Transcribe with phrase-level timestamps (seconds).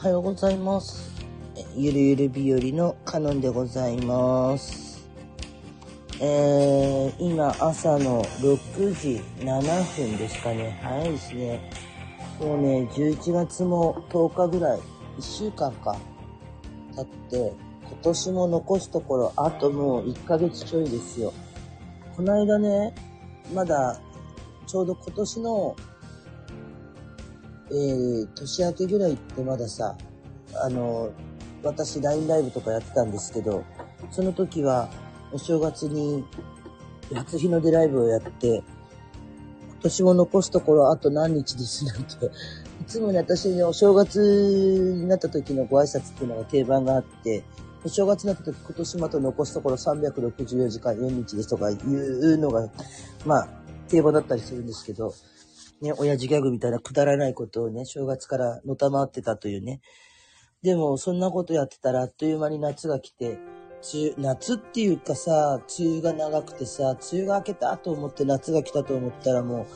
[0.00, 1.12] おはようございます。
[1.76, 5.06] ゆるゆる日和のカノンでございます。
[6.18, 9.60] えー、今朝の6時7
[10.08, 10.80] 分ですかね。
[10.82, 11.70] 早いですね。
[12.40, 14.78] もうね、11月も10日ぐらい、
[15.18, 15.94] 1週間か、
[16.96, 17.52] 経って、
[17.86, 21.30] 今年も残すところ、あともう1ヶ月ちょいですよ。
[22.16, 22.94] この間ね、
[23.52, 24.00] まだ、
[24.66, 25.76] ちょうど今年の
[27.70, 29.96] えー、年明けぐらいってまださ、
[30.54, 31.10] あの、
[31.62, 33.64] 私 LINE ライブとかやってたんですけど、
[34.10, 34.88] その時は
[35.32, 36.24] お正月に
[37.14, 38.62] 初日の出ライブをやって、
[39.68, 47.44] 今年も残すところあと何日ですなんて、いつもね、私ね、お正月になった時のご挨拶っていうのが定番があって、
[47.84, 52.68] お正月になった時、今年もあと残すところ364時間4日ですとかいうのが、
[53.24, 53.48] まあ、
[53.88, 55.14] 定番だったりするんですけど、
[55.80, 59.80] ね、親父ギャグみたいなくだらないことをね、正月からのたまってたというね。
[60.62, 63.38] でも、そんなことやってたら、あっという間に夏が来て、
[63.92, 69.66] 梅雨、夏っていうかさ、梅雨が長くてさ、梅雨が明けたと思って夏が来たと思ったらもう、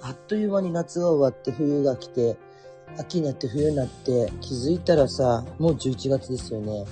[0.00, 2.38] あっという間に夏が終わって冬が来て、
[2.98, 6.86] 秋になって冬になって、気づいたらさ、もう11月ですよね。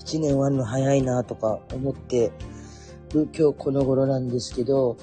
[0.00, 2.32] 1年終わるの早いなとか思って
[3.12, 4.96] る今日この頃なんですけど、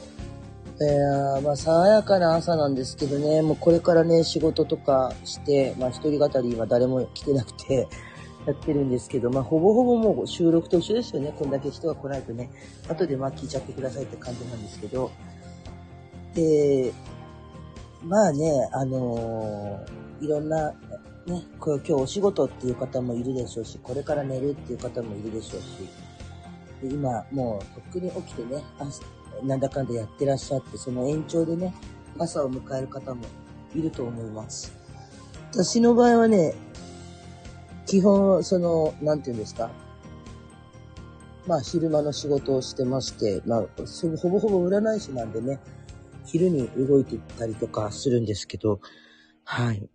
[0.80, 7.88] いやまあ、爽やかな朝なんですけどね、もうこれからね、仕事とかして、まあ、一人語りは誰も来てなくて、
[8.46, 11.34] やってるんですけど、まあ、ほぼほぼもう収録と一緒ですよね。
[11.38, 12.50] こんだけ人が来ないとね。
[12.88, 15.10] 後でまあ聞いちゃってくださいって感じなんですけど。
[16.34, 16.94] で、
[18.04, 20.72] まあね、あのーいろんな、
[21.28, 25.66] ね、今日お仕事っていう方もいるでしょうし、これから寝るっていう方もいるでしょうし、
[26.82, 29.02] で今もうとっくに起きてね、朝
[29.44, 31.74] なんだかんだやってらっしゃって、その延長でね、
[32.18, 33.26] 朝を迎える方も
[33.76, 34.74] いると思います。
[35.52, 36.56] 私の場合はね、
[37.86, 39.72] 基本、その、なんていうんですか。
[41.48, 43.66] まあ、昼間の仕事をしてまして、まあ、
[44.22, 45.60] ほぼほぼ占い師なんでね、
[46.26, 48.82] 昼に動いてたりとかするんですけど、
[49.46, 49.90] はい。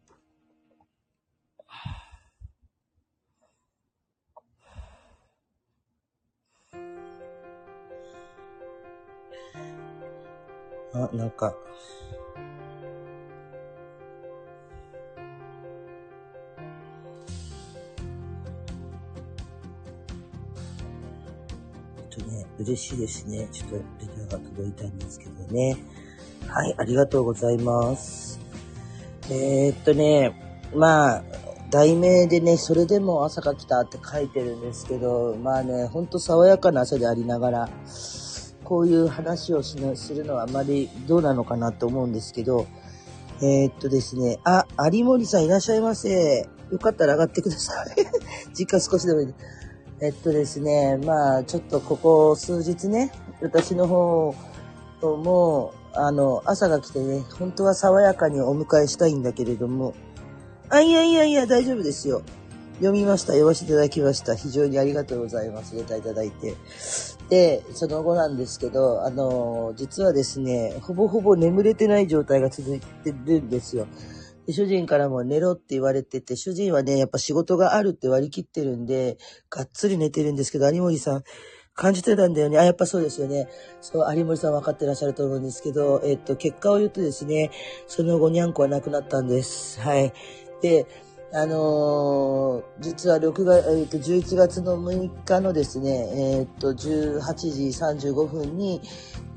[11.13, 11.55] あ、なんか、
[22.11, 23.49] ちょっとね、嬉しいですね。
[23.51, 23.83] ちょっとレ
[24.29, 25.77] ターが届いたんですけどね。
[26.47, 28.39] はい、ありがとうございます。
[29.31, 30.35] えー、っとね、
[30.75, 31.25] まあ、
[31.71, 37.69] 題名でね、それでも朝が来たって書いてるんですけど、まあね、ほんと爽やかな朝でありながら、
[38.73, 42.67] こういう話をしなするのはあまりどうなのかなと思うんですけど、
[43.43, 46.49] えー、っとですね、あ、有森さんいらっしゃいませ。
[46.71, 47.87] よかったら上がってください。
[48.57, 49.39] 時間少しでもいいです。
[50.01, 53.13] えっとですね、まあ、ちょっとここ数日ね、
[53.43, 54.35] 私の方
[55.03, 59.93] も、あの、朝が来てね、本当は爽やかにお迎えしたいんだけれども、
[60.71, 62.23] あ、いやいやいや、大丈夫ですよ。
[62.77, 63.29] 読みました。
[63.35, 64.35] 読ませていただきました。
[64.35, 65.77] 非常にありがとうございます。
[65.77, 66.57] レタいただいて。
[67.33, 73.87] で、その後なんですけど、あの、実はですね、ほぼほぼ眠れてない状態が続いてるんですよ。
[74.47, 79.17] で主人からも寝ろって言われてて、主人はね、やっぱ仕事があるって割り切ってるんで、
[79.49, 81.25] がっつり寝てるんですけど、有森さん、
[81.75, 82.59] 感じてたんだよね。
[82.59, 83.49] あ、やっぱそうですよね。
[83.81, 87.51] そう、有森さん分かってらっしゃると思うんですけど、えっと、結果を言うとですね、
[87.87, 89.81] その後にゃんこは亡くなったんです。
[89.81, 90.13] はい。
[90.61, 90.87] で、
[91.35, 98.83] あのー実は6月、えっと、11月の6日のですね、えっと、18時35分に、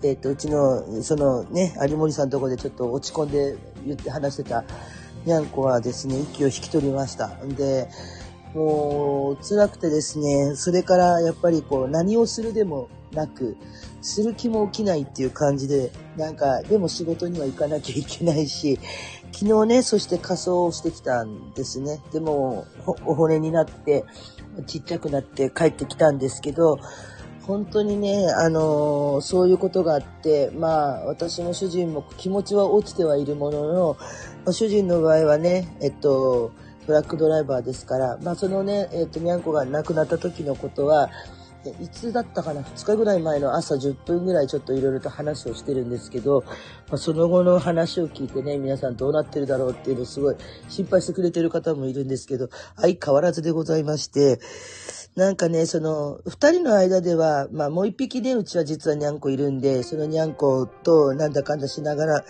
[0.03, 4.65] えっと、うちの、そのね、有森さんのところでちょっと落ち込んで言って話してた、
[5.25, 7.29] にゃんこはですね、息を引き取りました。
[7.57, 7.87] で、
[8.53, 13.55] もう、辛くてですね、それからやっぱりこう、何をするでもなく、
[14.01, 18.79] する気も起きないっていう感じで、なんか、でも仕事には行かなきゃいけないし、
[19.37, 21.99] 昨日ね、そして仮装をしてきたんですね。
[22.13, 24.05] でも、お骨になって、
[24.65, 26.79] ちっちゃくなって帰ってきたんですけど、
[27.41, 33.97] 本当にね、あのーそういうことがあって、まあ、私も主人も気持ちは落ちてはいるもの
[34.45, 36.53] の、主人の場合はね、えっと、
[36.87, 41.09] トラックドライバーですから、まあ、そのね、えっと、にゃんこが亡くなった時のことは、
[41.81, 46.43] いつだったかな ?2 日ぐらい前の朝10分ぐらいちょっといろいろと話をしてるんですけど、
[46.89, 50.35] まあ、その後の話を聞いてね、皆さんどうなってるだろうっていうのすごい
[50.69, 54.39] 心配してくれてる方もいるんですけど、相変わらずでございまして、
[55.15, 62.25] なんかね、その、二人の間では、まあもう一匹ね、うちは実はにゃんこいるんで、そのにゃんことなんだかんだしながら、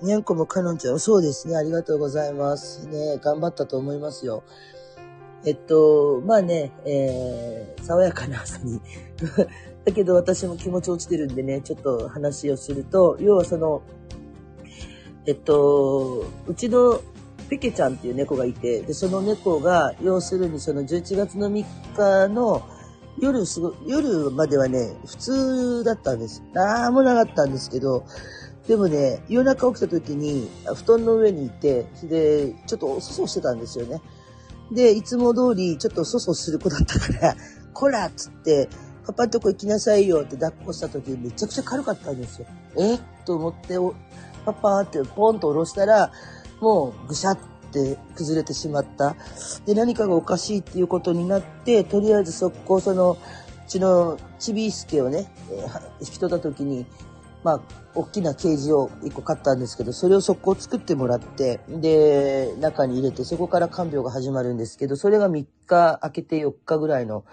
[0.00, 1.56] にゃんこもかのんちゃん、そうですね。
[1.56, 2.86] ありがとうございます。
[2.86, 4.44] ね、頑張ったと思いますよ。
[5.44, 8.80] えっと、まあね、えー、爽やかな朝に。
[9.84, 13.82] だけど私も気持ち落ちてるんでね、ちょっと話をすると、要はその、
[15.26, 17.00] えっと、うちの
[17.48, 21.64] ペケちゃんっていう猫がいて、で、その猫が、要するにその11月の3
[21.96, 22.62] 日の
[23.18, 26.42] 夜すご、夜まではね、普通だったんです。
[26.52, 28.04] なんもなかったんですけど、
[28.68, 34.00] でもね、夜中起きた時に、布団の上にいて、で、ちょっとおそそしてたんですよね。
[34.72, 37.36] で、いつも通り、ちょっとそそする子だったから、
[37.74, 38.68] こらっつって、
[39.06, 42.46] パパんとこ行きなさいよって抱っこした時めちゃくちゃ軽かったんですよ。
[42.76, 42.98] え？
[43.24, 43.76] と思って、
[44.44, 46.12] パパってポンと下ろしたら、
[46.60, 47.38] もうぐしゃっ
[47.72, 49.16] て崩れてしまった。
[49.66, 53.16] で、何かがおかしいっていうことになって、とりあえず速攻その、う
[53.70, 55.32] ちのちびすけをね、
[56.00, 56.86] 引き取った時に、
[57.42, 57.60] まあ、
[57.94, 67.24] 大きなケージを1個買ったんですけど、それを速攻作ってもらって、で、中に入れて、そこから看病が始まるんですけど、それが3日明けて4日ぐらいの、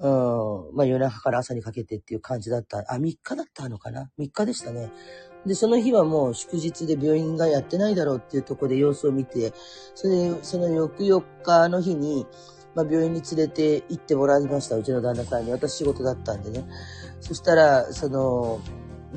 [0.00, 2.78] うん、まあ夜中から朝にかけてっていう感じだった。
[2.88, 4.90] あ、3日だったのかな ?3 日でしたね。
[5.44, 9.52] で、その日はもう祝日で病院がやってないだろうっていうところで様子を見て、
[9.94, 12.26] それで、その翌4日の日に、
[12.74, 14.76] まあ病院に連れて行ってもらいました。
[14.76, 15.52] うちの旦那さんに。
[15.52, 16.64] 私仕事だったんでね。
[17.20, 18.60] そしたら、その、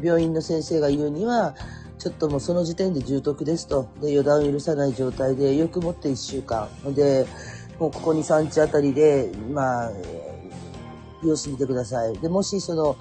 [0.01, 1.55] 病院の先生が言うには、
[1.97, 3.87] ちょっともうその時点で重篤ですと。
[4.01, 6.67] で、予断を許さない状態で、よくもって1週間。
[6.95, 7.27] で、
[7.79, 9.91] もうここに3日あたりで、まあ、
[11.23, 12.17] 様子見てください。
[12.17, 12.95] で、もしその、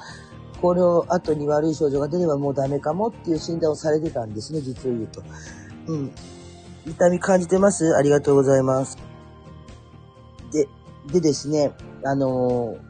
[0.60, 5.22] この後に悪い症状が出ればもうダメかもっていう診断をされてたんですね、実を言うと。
[5.86, 6.12] うん。
[6.86, 7.94] 痛み感じてます？
[7.96, 8.98] ありがとうございます。
[10.52, 10.68] で、
[11.12, 11.72] でですね、
[12.04, 12.89] あのー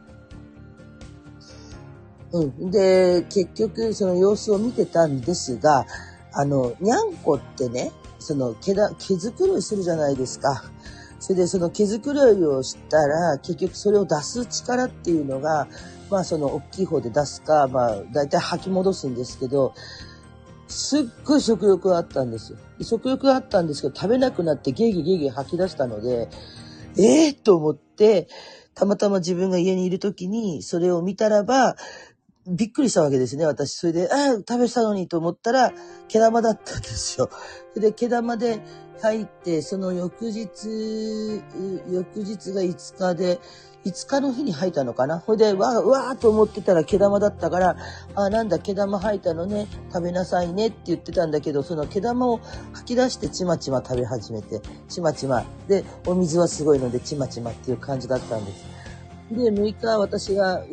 [2.33, 2.71] うん。
[2.71, 5.85] で、結局、その様子を見てたんですが、
[6.33, 10.63] あの、にゃんこってね、その毛だ、毛づくろいするじゃないですか。
[11.19, 15.67] それでその毛づくろいをしたら、結局それを出す力っていうのが、
[16.09, 19.73] まあその大きい方で出すか、まあ大体吐き戻すんですけど、
[20.67, 22.57] すっごい食欲があったんですよ。
[22.81, 26.29] 食欲があったんですけど、食べなくなってゲーゲーゲーゲー吐き出したので、
[26.97, 28.27] ええー、と思って、
[28.73, 31.75] たまたま自分が家にいる時にそれを見たらば、
[32.47, 33.73] びっくりしたわけですね、私。
[33.75, 35.71] それで、ああ、食べたのにと思ったら、
[36.07, 37.29] 毛玉だったんですよ。
[37.75, 38.61] で、毛玉で
[39.01, 41.41] 入って、その翌日、
[41.91, 43.39] 翌日が5日で、
[43.85, 47.77] 5日の日に吐いたのかなほいで、わー、わーと思ってたら毛玉だったから、
[48.15, 52.39] あ、なんだ、毛玉吐いたのね、食べなさいねって言ってたんだけど、その毛玉を
[52.73, 55.45] 吐き出してちまちま食べ始めて、ちまちま。
[55.67, 58.65] で、お水はすごいので、ちまちまっていう感じだったんです。
[59.31, 60.63] で、6日私が、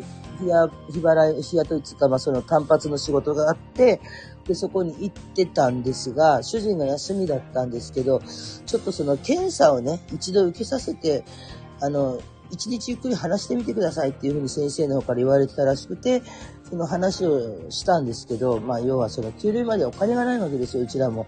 [0.44, 0.46] 日、
[0.92, 4.00] 日払い、日雇いつか、まあその単発の仕事があって、
[4.46, 8.20] で、そこに行ってたんですが、主人が休みだったんですけど、
[8.66, 11.24] ちょっとその検査をね、一度受けさせて、
[11.80, 12.18] あの、
[12.50, 16.22] 一日ゆっくり話してみてくださいっていうふうに先生の方から言われてたらしくて、
[16.68, 21.26] その話をしたんですけど、まあ要はその給料までお金がないわけですよ、うちらも。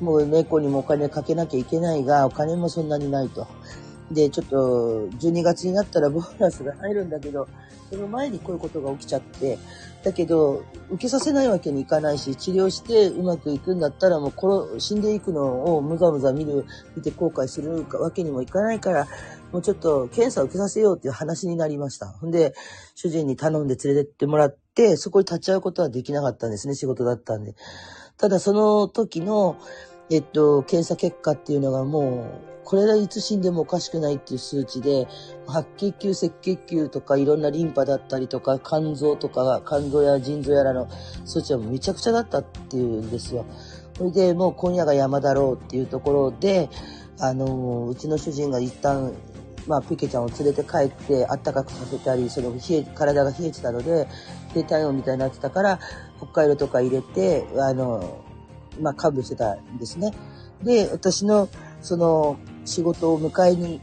[0.00, 3.46] もう猫にもお金かけなきゃいけないが、お金もそんなにないと。
[4.10, 7.48] で、ちょっと、12月になったらボーナスが入るんだけど、
[7.90, 9.58] その前にこういうことが起きちゃって、
[10.02, 19.06] だけど、受けさせないわけにいかないし、治療してうまくいくんだったら、もう殺、死んでいくのをむざむざ見る、見て後悔するわけにもいかないから、
[19.52, 22.06] もうちょっと検査を受けさせようっていう話になりました。
[22.06, 22.54] ほんで、
[22.94, 27.54] 主人に頼んで連れてってもらって、そこに立ち会うことはできなかったんですね、仕事だったんで。
[28.18, 29.56] ただその時の、
[30.10, 35.06] えっと、検査結果っていうのがもう、これはいつ死んでもおかしくないっていう数値で、
[35.46, 40.88] 白血球、赤血球とかいろんなリンパだったりとか、肝臓とか、肝臓や腎臓やらの
[41.24, 43.44] 数値はめちゃくちゃだったっていうんですよ。
[43.96, 46.68] それでもう今夜が山だろうっていうところで、
[47.20, 49.12] あの、うちの主人が一旦、
[49.66, 54.08] まあ、ピケちゃんを連れて帰って、あったかくさせたり、その冷え、体が冷えてたので、
[54.52, 55.78] 低体温みたいになってたから、
[56.18, 58.24] 北海道とか入れて、あの、
[58.80, 60.12] まあ、看病してたんですね。
[60.62, 61.48] で、私の、
[61.80, 63.80] その、仕事を迎えに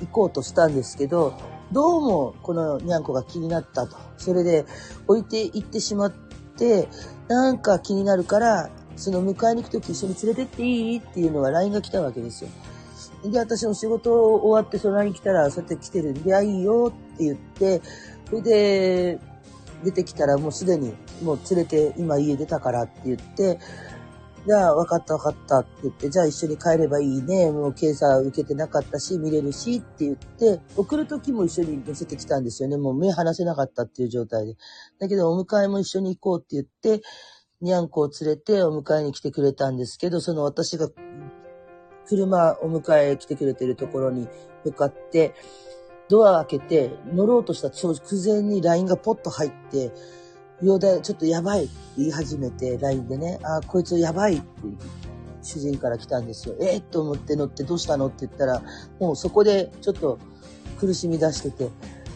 [0.00, 1.34] 行こうとしたんですけど、
[1.72, 3.96] どうもこのにゃんこが気になったと。
[4.16, 4.66] それで
[5.06, 6.88] 置いて行ってしまって、
[7.28, 12.50] なんか気になるから、その迎えに行くとき一緒に連れてっていいっていうのが LINE が来たわけですよ。
[13.24, 17.80] で、私も仕事終わってその LINE 来たら、そうやって来てるんで、あ、いいよって言って、
[18.28, 19.20] それで、
[19.84, 23.58] 出てきたらもうすでに、もう連れて、今家出たからって言って、
[24.46, 27.50] じゃあ、分かった分かったって言って、じゃあ一緒に帰ればいいね。
[27.50, 32.76] もう検査受けてなかったし、見れるしって言って、送る時も一緒に乗せてきたんですよね。
[32.76, 34.56] もう目離せなかったっていう状態で。
[34.98, 37.04] だけど、お迎えも一緒に行こうって言って、
[37.60, 40.88] にゃんこを連れてお迎えに来てくれたんですけど、その私が
[42.06, 44.28] 車お迎え来てくれてるところに
[44.64, 45.34] 向かって、
[46.08, 49.92] ドア開けて乗ろうとした直前に LINE がポッと入って、
[50.62, 54.46] 容体ちょっとやばいって言い始めて LINE でね、あ、こいつやばいって
[55.42, 56.56] 主人から来たんですよ。
[56.60, 58.62] えー、と思って乗ってどうしたのって言ったら、
[58.98, 60.18] もうそこでちょっと
[60.78, 61.70] 苦しみ出してて、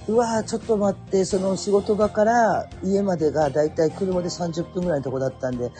[0.09, 5.71] うわーちょっと待って、その仕事場から家までがだいたい車で30分ぐらいのとこだったんで、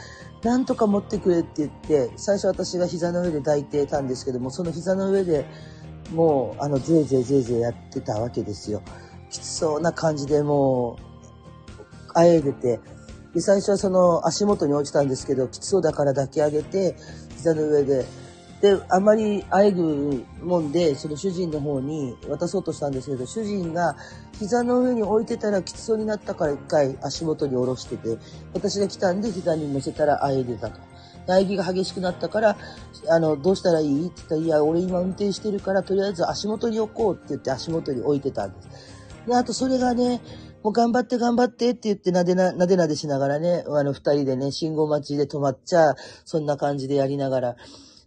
[0.43, 5.47] なんとか持ってくれって言って、最初私が膝の上で抱いてたんですけども、その膝の上で
[6.13, 8.83] もう、あの、ぜいぜいぜいぜいやってたわけですよ。
[9.31, 11.12] きつそうな感じでもう、
[12.15, 12.81] あえでて、
[13.35, 16.97] で、最初はその足元に落ちたんですけど、きつそうだから抱き上げて、
[17.37, 18.05] 膝の上で、
[18.61, 23.97] で、あまりあえぐもんで、その主人の方に渡そうとしたんですけど、主人が
[24.39, 28.19] 膝の上に置いてたらきつそうになったから一回足元に下ろしてて、
[28.55, 30.79] 私が来たんで膝に乗せたらあえでたと。
[31.27, 32.57] 唾液が激しくなったから、
[33.09, 34.07] あの、どうしたらいい？
[34.07, 38.69] って言ったら、いや、俺今運転してるから、とりあえず足元に置こうって言って足元に置いてたんです。
[39.27, 40.21] で、あとそれがね、
[40.63, 47.57] もう頑張って頑張ってって言ってなでな、なでなでしながらね、あの二人でね、信号待ちで止まっちゃ、そんな感じでやりながら、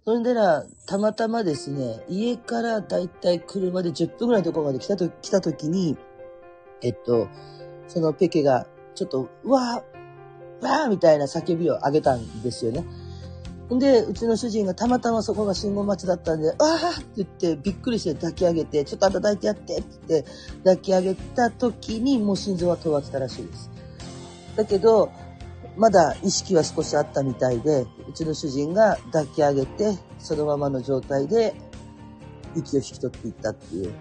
[0.06, 5.98] それでな、たまたまですね、家からだいたい車で10分ぐらいのところまで来たと、来た時に、
[6.82, 7.28] えっと、
[7.88, 12.86] そのペケが、ちょっと、うわー、わーみたいな叫びを上げたんですよね。
[13.70, 20.30] で、うちの主人がたまたまそこが信号待ちだったんで、あーって言ってびっくりして抱き上げて、ちょっとあんたいてやってって言って
[20.60, 23.72] 抱き上げた時にもう心臓は止まってたらしいです。
[24.56, 25.12] だけど、
[25.78, 31.56] まだ意識は少しあったみたいで、うちの主人が抱き上げて、そのままの状態で
[32.56, 33.94] 息を引き取っていったっていう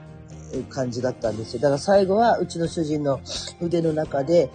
[0.68, 1.62] 感じだったんですよ。
[1.62, 3.20] だから最後はうちの主人の
[3.60, 4.50] 腕の中で、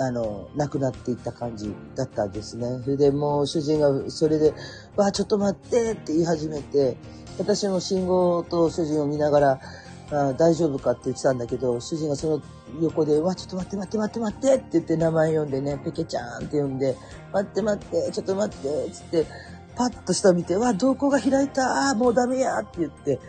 [0.00, 2.80] あの、亡くなっていった感じだったんですね。
[2.84, 4.54] それでもう主人がそれで、
[4.96, 6.96] わあ、ちょっと待ってって言い始めて、
[7.38, 9.60] 私も信号と主人を見ながら、
[10.10, 10.90] あ大丈夫か？
[10.90, 12.42] って言ってたんだけど、主人がその
[12.80, 16.96] 横で、わ、ちょっと待って待って待って待ってって言って名前呼んでね、ペケちゃんって呼んで、
[17.32, 19.26] 待って待って、ちょっと待ってっ、つって、
[19.74, 23.20] パッと下見て、わ、瞳孔が開いた、あもうダメやって言って、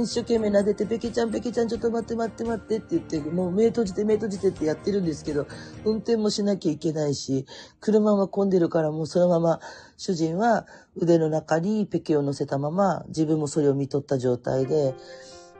[0.00, 5.46] 一生懸命撫でて、ペケちゃん、ペケちゃん、ちょっと待って待って待ってって言って、もう目閉じて目閉じてってやってるんですけど、
[5.84, 7.46] 運転もしなきゃいけないし、
[7.80, 9.60] 車は混んでるからもうそのまま
[9.96, 14.94] 主人は腕の中にペケを乗せたまま、自分もそれを見とった状態で、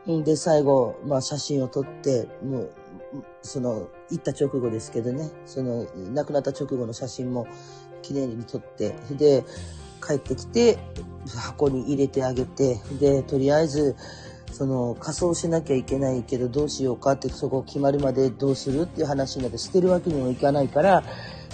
[0.07, 2.71] で、最後、まあ写真を撮って、もう、
[3.43, 7.47] その、行った直後ですけどね、その、亡くなった直後の写真も
[8.03, 9.45] 記念に撮って、で、
[10.07, 10.79] 帰ってきて、
[11.27, 13.97] 箱に入れてあげて、で、とりあえず、
[14.53, 21.03] その、仮装しなきゃいけないけど、どうしようかって、そこ決まるまでどうするっていう話になって、捨てるわけにもいかないから、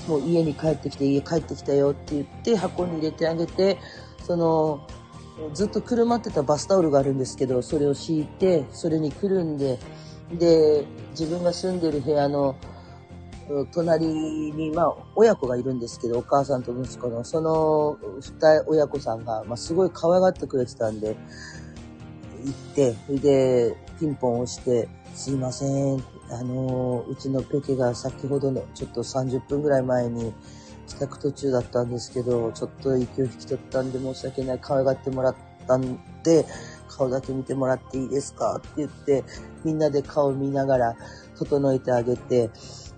[0.09, 3.79] もう家に帰ってきて、家帰ってきたよって言って、箱に入れてあげて、
[4.27, 4.81] その、
[5.55, 9.79] ずっとくるまってたバスタオルがあるんですけど、それを敷いて、それにくるんで、
[10.33, 12.57] で、自分が住んでる部屋の
[13.73, 21.17] 隣に、まあ、親子がいるんですけど、お母さんと息子の、その二親子さんが、まあ、すごい可愛がってくれてたんで、
[22.45, 30.33] 行って、それで、ピンポン押して、すいません、あの、うちのペケが先ほどの、ちょっと30分ぐらい前に、
[30.87, 35.35] 帰宅途中だったんですけど、ちょっと息を引き取ったんで申し訳ない、可愛がってもらっ
[35.67, 36.47] たんで、
[36.89, 38.57] 顔だけ見てもらっていいですか？
[38.57, 39.25] って言って、
[39.65, 40.97] みんなで顔見ながら
[41.39, 42.51] 整えてあげて、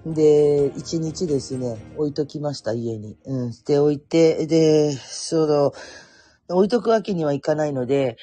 [0.06, 3.18] で、一日ですね、置いときました、家に。
[3.24, 3.52] うん。
[3.66, 5.72] で、置いて、で、その、
[6.48, 8.16] 置いとくわけにはいかないので、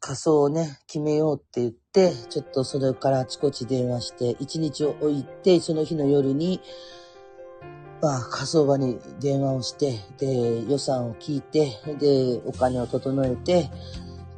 [0.00, 6.60] 仮装をね、決めようって言って、ちょっとそれからあちこち電話して、一日を置いて、その日の夜に、
[8.02, 13.70] まあ、火葬場に電話をして、で、予算を聞いて、で、お金を整えて、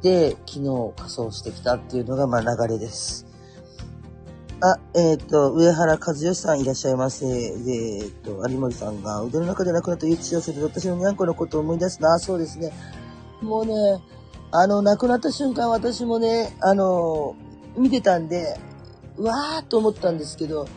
[0.01, 3.30] で、昨日仮装してきたっていうのが、まあ、流れです。
[4.63, 7.25] あ、えっ、ー、と、上原和義さんいらっしゃいませ。
[7.25, 12.19] えっ、ー、と、有森さんが、腕の中で亡くなったゆうちよせで私のにゃんこのことを思い出すな。
[12.19, 12.71] そうですね。
[13.41, 13.73] もうね、
[14.51, 17.35] あの、亡くなった瞬間私もね、あの、
[17.75, 18.59] 見てたんで、
[19.17, 20.67] わーっと思ったんですけど、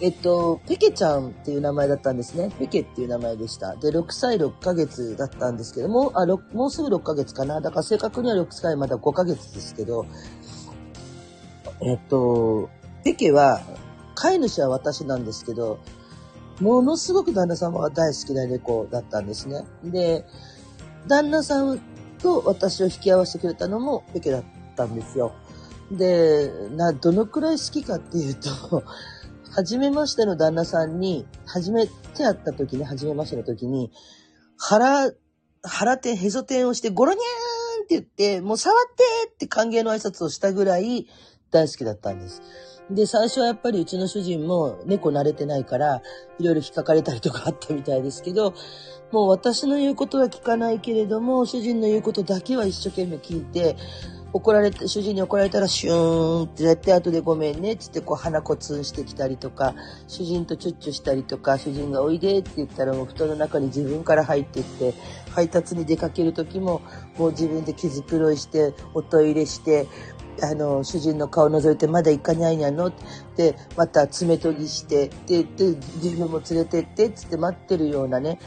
[0.00, 2.52] えっと、ペケちゃんっていう名前だったんですね。
[2.60, 3.74] ペケっていう名前でした。
[3.74, 7.60] で、6歳6ヶ月だったんですけども、あ、もうすぐ6ヶ月かな。
[7.60, 10.06] だから正確には6歳まだ5ヶ月ですけど、
[11.80, 12.70] えっと、
[13.04, 13.60] ペケは、
[14.14, 15.78] 飼い主は私なんですけど、
[16.60, 19.64] ものすごく旦那様が大好きな猫だったんですね。
[19.84, 20.24] で、
[21.06, 21.80] 旦那さん
[22.22, 24.44] と私を引き合わせてくれたのもペケだっ
[24.76, 25.32] たんですよ。
[25.90, 28.82] で、な、どのくらい好きかっていうと、
[29.50, 31.92] 初めましての旦那さんに、初めて
[32.24, 33.92] 会った時に、初めましての時に、
[34.56, 35.12] 腹、
[35.62, 41.06] 腹点、へそ点をして、ゴロニャーンって言って、もう触ってって歓迎の挨拶をしたぐらい
[41.50, 42.42] 大好きだったんです。
[42.90, 46.02] で、最初はやっぱりうちの主人も猫慣れてないから、
[46.38, 48.54] いろいろ引っかかれたりとかあったみたいですけど、
[49.10, 53.76] もう私の言うことは聞かないけれども、主人の言うことだけは一生懸命聞いて、
[54.34, 59.76] 怒られて、主人に怒られたらシューンってやって後でごめんねってってこう鼻コツンしてきたりとか、
[60.08, 64.92] 主人とチュッチュしたりとか、主人がおいでって言ったらもう布団の中に自分から入っていって、
[65.30, 66.82] 配達に出かける時も
[67.16, 69.86] もう自分で毛づくろいして、おトイレして、
[70.42, 72.88] あの、主人の顔覗いて、まだ行かないにゃの？
[72.88, 72.92] っ
[73.36, 78.38] て、また爪研ぎして、で、で、自分も連れてってっ、つって待ってるようなね、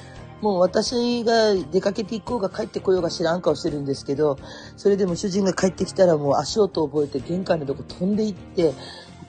[0.41, 4.37] もう私が出かけていこうが帰ってこようが知らん顔してるんですけど、
[4.75, 8.73] それでも主人が帰ってきたらもう足音を覚えて玄関のとこ飛んで行って、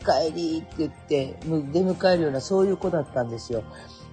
[0.03, 1.39] お帰りって言って、
[1.73, 3.63] 出迎えるようなそういう子だったんですよ。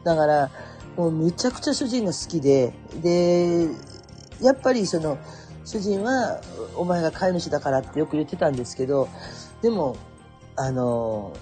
[0.04, 0.52] だから、
[0.96, 3.68] もうめちゃくちゃ主人が好きで、で、
[4.42, 5.18] やっぱりその、
[5.66, 6.40] 主人は、
[6.76, 9.10] お前が飼い主だからってよく言ってたんですけど、
[9.62, 9.98] でも、
[10.56, 11.36] あの、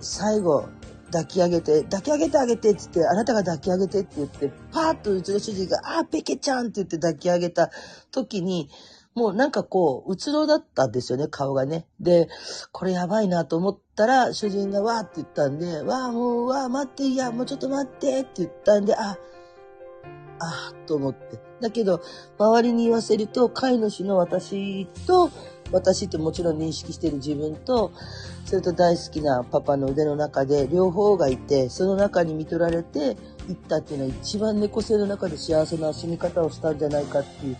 [0.00, 0.68] 最後、
[1.12, 7.70] 抱き上げて、抱き上げてあげてって言って、あなたが抱き上げてって言って、パーッとうちの主人が、あー、ペケちゃんって言って抱き上げた
[8.10, 8.70] 時に、
[9.14, 11.86] もうなんかこう、うつろだったんですよね、顔がね。
[12.00, 12.28] で、
[12.72, 19.18] これやばいなと思ったら、主人がわーって言ったんで、わーもう、わー待って、いや、もうちょっと待ってって言ったんで、あ、
[20.38, 21.51] あーと思って。
[21.62, 22.02] だけど、
[22.38, 25.30] 周りに言わせると、飼い主の私と、
[25.70, 27.92] 私ってもちろん認識してる自分と、
[28.44, 33.16] それと大好きなパパの腕の中で両方がいて、その中に見取られて
[33.48, 37.56] 行ったっていうのは一番猫背の中で幸せな死に方をしたんじゃないかっていう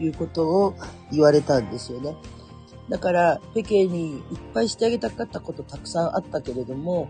[0.00, 0.74] いうことを
[1.12, 2.16] 言われたんですよね。
[2.88, 4.22] だから、ペケにいっ
[4.52, 7.08] ぱいしてあげたかったことたくさんあったけれども、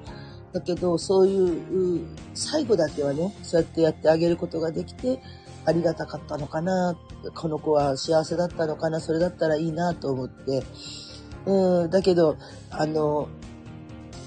[0.53, 5.21] だけど、そういう、最後だけはね、そうやってやってあげることができて、
[5.67, 6.97] ありがたかったのかな、
[7.35, 10.63] この子は幸せだったのかな、それだったらいいなと思って、
[11.47, 12.37] うん、だけど、
[12.71, 13.29] あの、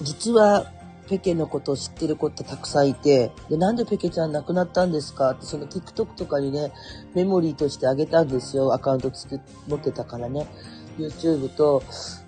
[0.02, 0.72] 実は、
[1.08, 6.74] ペケのことを知ってる子ってたくさんいて、で、なんでペケちゃん亡くなったんですかって、その TikTok とかにね、
[7.16, 8.74] メモリーとしてあげたんですよ。
[8.74, 10.48] アカウント作っ、持ってたからね。
[10.98, 11.82] YouTube と、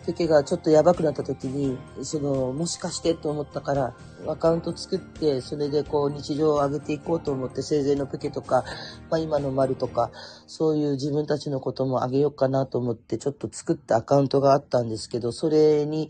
[0.10, 3.93] ペケがちょっとやばくなった時に、その、もしかしてと思ったから、
[4.28, 8.63] アカウント作って、それでこう日常を上げていこうと思って、生前のペケとか、
[9.12, 10.10] まあ今の丸とか、
[10.48, 16.10] そういう自分たちのことも上げようかなと思って、ちょっと作ったアカウントがあったんですけど、それに、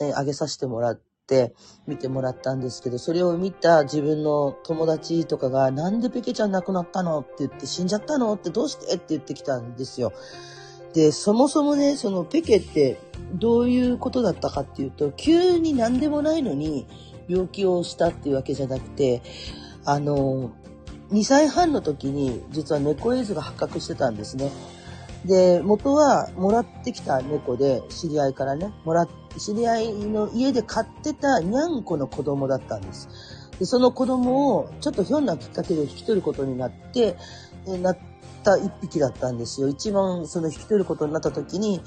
[0.00, 1.54] え上げさせてもらって、
[1.86, 7.20] 見てもらったんですけど、それを見た自分の友達とかが、なんでペケちゃん亡くなったの？
[7.20, 8.34] って言って、死んじゃったの？
[8.34, 8.94] ってどうして？
[8.96, 10.12] って言ってきたんですよ。
[10.94, 12.98] で、そもそもね、そのペケって
[13.34, 16.86] どういうことだったかっていうと、急に何でもないのに
[17.28, 19.20] 病気をしたっていうわけじゃなくて、
[19.84, 20.52] あの、
[21.10, 24.50] 2歳半の時に実は猫エイズが発覚してたんですね。
[25.24, 33.08] で、元はもらってきた猫で、知り合いからね、もらっ、知り合いの家で飼ってたにゃんこの子供だったんです。
[33.58, 37.16] で、その子供をちょっとひょんなきっかけで引き取ることになって、
[37.66, 37.98] なっ
[38.52, 39.68] った一匹だったんですよ。
[39.68, 41.80] 一番その引き取ることになった時に、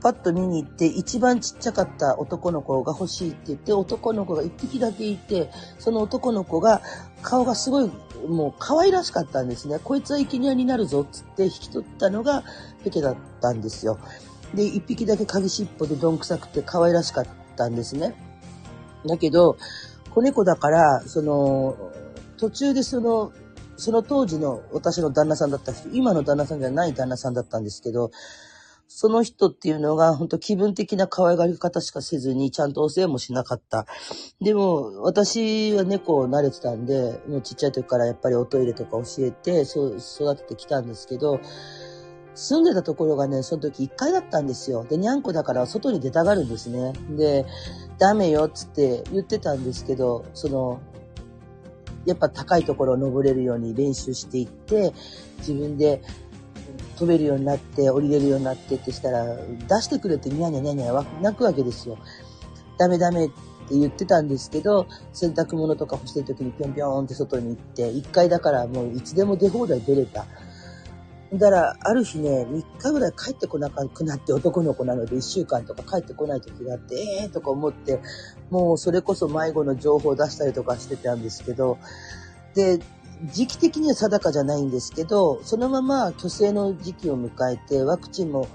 [0.00, 6.82] パッと見に行って一番ちっちゃかった男の子が欲しいって言って男の子が一匹だけいてその男の子が
[7.22, 7.90] 顔がすごい
[8.28, 9.78] もう可愛らしかったんですね。
[9.82, 12.44] こいつは生贄になるぞっつって引き取ったのが
[12.84, 13.98] ペケだったんですよ。
[14.52, 18.14] で一匹だけ鍵尻尾でどんくさくて可愛らしかったんですね。
[19.06, 19.56] だけど
[20.10, 21.76] 子猫だからその
[22.36, 23.32] 途中でその
[23.76, 28.10] その当時の私の旦那さんだった人、今の旦那さんじゃない旦那さんだったんですけど、
[28.86, 33.86] その人っていうのが本当気分的な可愛がり方しかせずにちゃんとお世話もしなかった。
[34.40, 41.40] でも私は猫を慣れてたんで、もうちっちゃい時からやっぱりおトイレとか教えて育ててきたんですけど、
[42.34, 44.84] 住んでたところがね、その時1階だったんですよ。
[44.84, 46.92] で、にゃんこだから外に出たがるんですね。
[47.10, 47.46] で、
[47.98, 50.80] ダメよっつって言ってたんですけど、その、
[52.06, 54.92] やっぱ高いところを登れるように練習していって、
[55.38, 56.02] 自分で
[56.98, 61.98] 飛べるようになって、降りれるようになってってしたら、出してくれってニャニャニャニャ泣くわけですよ。
[62.78, 63.34] ダメダメって
[63.78, 70.26] 言ってたんですけど、洗濯物とか干してる時にぴょんぴょんって外に行って、1回だからもういつでも出放題出れた。
[71.38, 78.00] だから、ある日ね、3日ぐらい帰ってこなくなって男の子なので1週間とか帰ってこない時があって、えーとか思って、
[78.50, 81.78] もうそれこそ迷子の情報を出したりとかしてたんですけど、
[82.54, 82.78] で、
[83.32, 88.48] 時期的には定かじゃないんですけど、そのまま虚勢の時期を迎えて、ワクチンも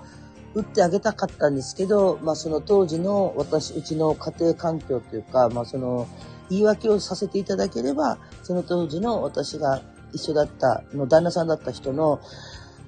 [0.53, 6.07] 打ってあげたかったんですけど、まあその当時の私、うちの家庭環境というか、まあその
[6.49, 9.81] 言い訳をさせていただければ、その当時の私が
[10.13, 12.19] 一緒だった、旦那さんだった人の、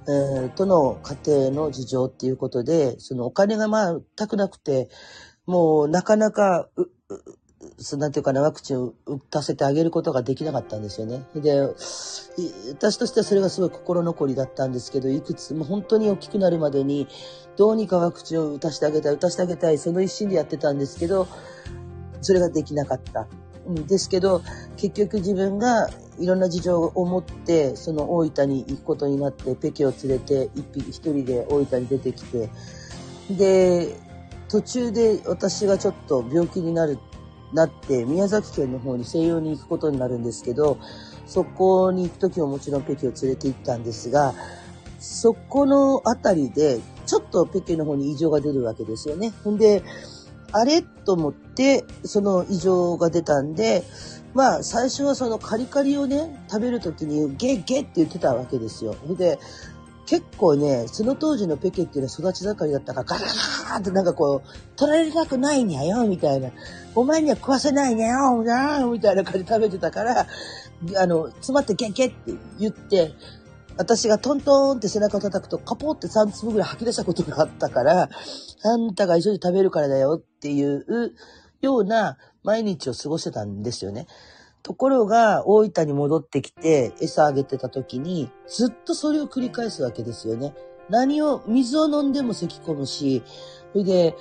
[0.08, 4.90] えー、との家庭の事情っていうことで、そのお金が全くなくて、
[5.46, 6.70] もうなかなか、
[7.78, 11.24] そなんていうかな、ワクチンを打たせてあげることができなかったんですよね。
[11.36, 11.62] で、
[12.70, 17.08] 私としてはそれがすごい心残りだったんですけど、いくつ、もう本当に大きくなるまでに、
[17.58, 21.28] どうにかワクチンを打たせてあげたい、打たせてあげたい、その一心でやってたんですけど、
[22.22, 23.28] それができなかった。
[23.68, 24.42] ですけど、
[24.78, 32.50] 結局自分がいろんな事情を持って、その大分に行くことになって、ペケを連れて一人で大分に出てきて、
[33.30, 33.96] で、
[34.50, 36.98] 途中で私がちょっと病気になる、
[37.54, 40.78] なって、宮崎県の方に西洋に行くことになるんですけど、
[41.26, 44.34] そこに行く時ももちろんペケを連れて行ったんですが、
[45.00, 49.34] そこのあたりで、ちょっとペケの方に異常が出るわけですよね。
[49.50, 49.82] んで、
[50.52, 53.84] あれと思って、その異常が出たんで、
[54.34, 58.96] まあ、最初はそのカリカリをね、食べるときにゲッゲッって言ってたわけですよ。
[59.18, 59.40] で、
[60.06, 66.50] 結構ね、その当時のペケっていうのは育ち盛りだったから、ガラガラってなんかこう、取られたくないにゃよ、みたいな。
[66.96, 70.28] お前には食わせないにゃよ、みたいな感じで食べてたから、
[70.98, 73.14] あの、詰まってゲッゲッって言って、
[73.78, 78.10] 私がトントンって背中を叩くとカポって3粒ぐらい吐き出したことがあったから、
[78.64, 81.14] あんたが一緒に食べるからだよっていう
[81.62, 84.08] ような毎日を過ごしてたんですよね。
[84.64, 90.54] ところが、大分に戻ってきて餌あげてた時に、ずっとそれを繰り返すわけですよね。
[90.90, 93.24] 何を、水を飲んでも咳き込むし、
[93.72, 94.16] それで、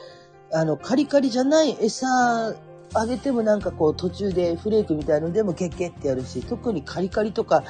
[0.53, 2.07] あの、カリカリじゃない餌
[2.93, 7.63] あげてもなんかこう途中でフレークみたいのでもゲッゲってやるし、特にカリカリとか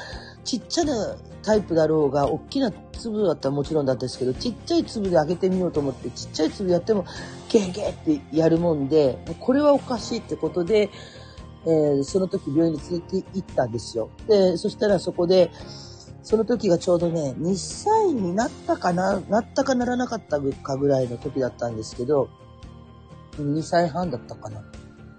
[0.45, 7.05] ちっちゃなタイプだろうが、大きな粒だったらもちろんだったんですけど、ちっちゃい粒で開けてみようと思って、ちっちゃい粒やっても、
[7.49, 10.91] ゲーゲーってやるもんで、これはおかしいってことで、
[11.67, 14.11] えー、その時病院に連れて行ったんですよ。
[14.27, 15.51] で、そしたらそこで、
[16.23, 22.29] その時がちょうどね、2歳になったかな、なったかならなかったかぐらいの時だったんですけど、
[23.37, 24.63] 2歳半だったかな。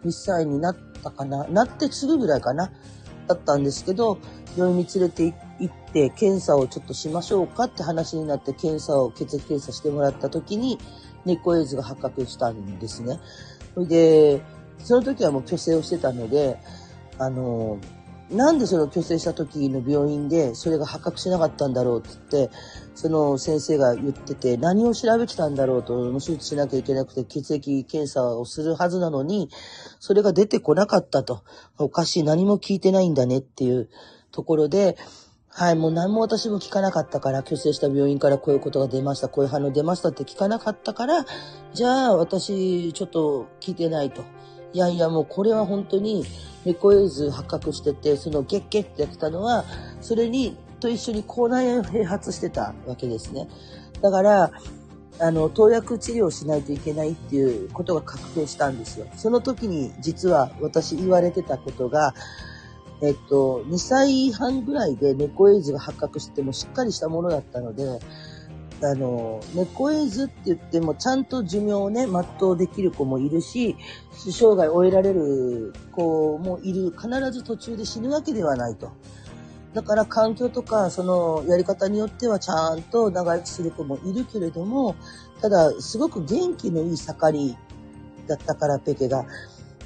[0.05, 2.71] 2歳になったかな、なってすぐぐらいかな、
[3.27, 4.17] だったんですけど、
[4.57, 10.79] 病院に連れて行って検査をちょっとしましょうかって話になって検査を、血液検査してもらった時に、
[11.25, 13.19] 猫エイズが発覚したんですね。
[13.73, 14.41] それで、
[14.79, 16.57] その時はもう虚勢をしてたので、
[17.17, 17.77] あの、
[18.31, 22.55] なんでその虚勢した時の病院でそれが発覚しなかったんだろうって言って、
[22.95, 29.49] その先生が言ってて、何を調べてたんだろうと、手術しなきゃいけなくて血液検査をするはずなのに、
[29.99, 31.43] それが出てこなかったと。
[31.77, 33.89] おかしい、何も聞いてないんだねっていう
[34.31, 34.97] ところで、
[35.53, 41.25] はい、もう何も私も聞かなかったから、虚勢した病院からこういうことが出ました、こういう反応出ましたって聞かなかったから、
[41.73, 44.23] じゃあ私ちょっと聞いてないと。
[44.73, 46.25] いやいやもうこれは本当に
[46.65, 49.65] 猫エイズ発覚してて、そのゲッゲッってやってたのは、
[49.99, 53.47] それに、と一緒に口内炎を併発してたわけですね。
[54.01, 54.51] だから、
[55.19, 59.05] あの、投薬治療しないといけないっていうことが確定したんですよ。
[59.15, 62.15] その時に実は私言われてたことが、
[63.03, 67.99] えっと、2歳半ぐらいで猫エイズが発覚してもしっかりしたものだったので、
[68.83, 73.75] あの、猫エイズって言ってもちゃんと寿命をね、全うできる子もいるし、
[74.11, 76.91] 生涯終えられる子もいる。
[76.91, 78.91] 必ず途中で死ぬわけではないと。
[79.73, 84.95] だから環境とか、そのやり方によってはちゃんと長生きする子もいるけれども、
[85.41, 87.57] ただ、すごく元気のいい盛り
[88.27, 89.25] だったから、ペケが。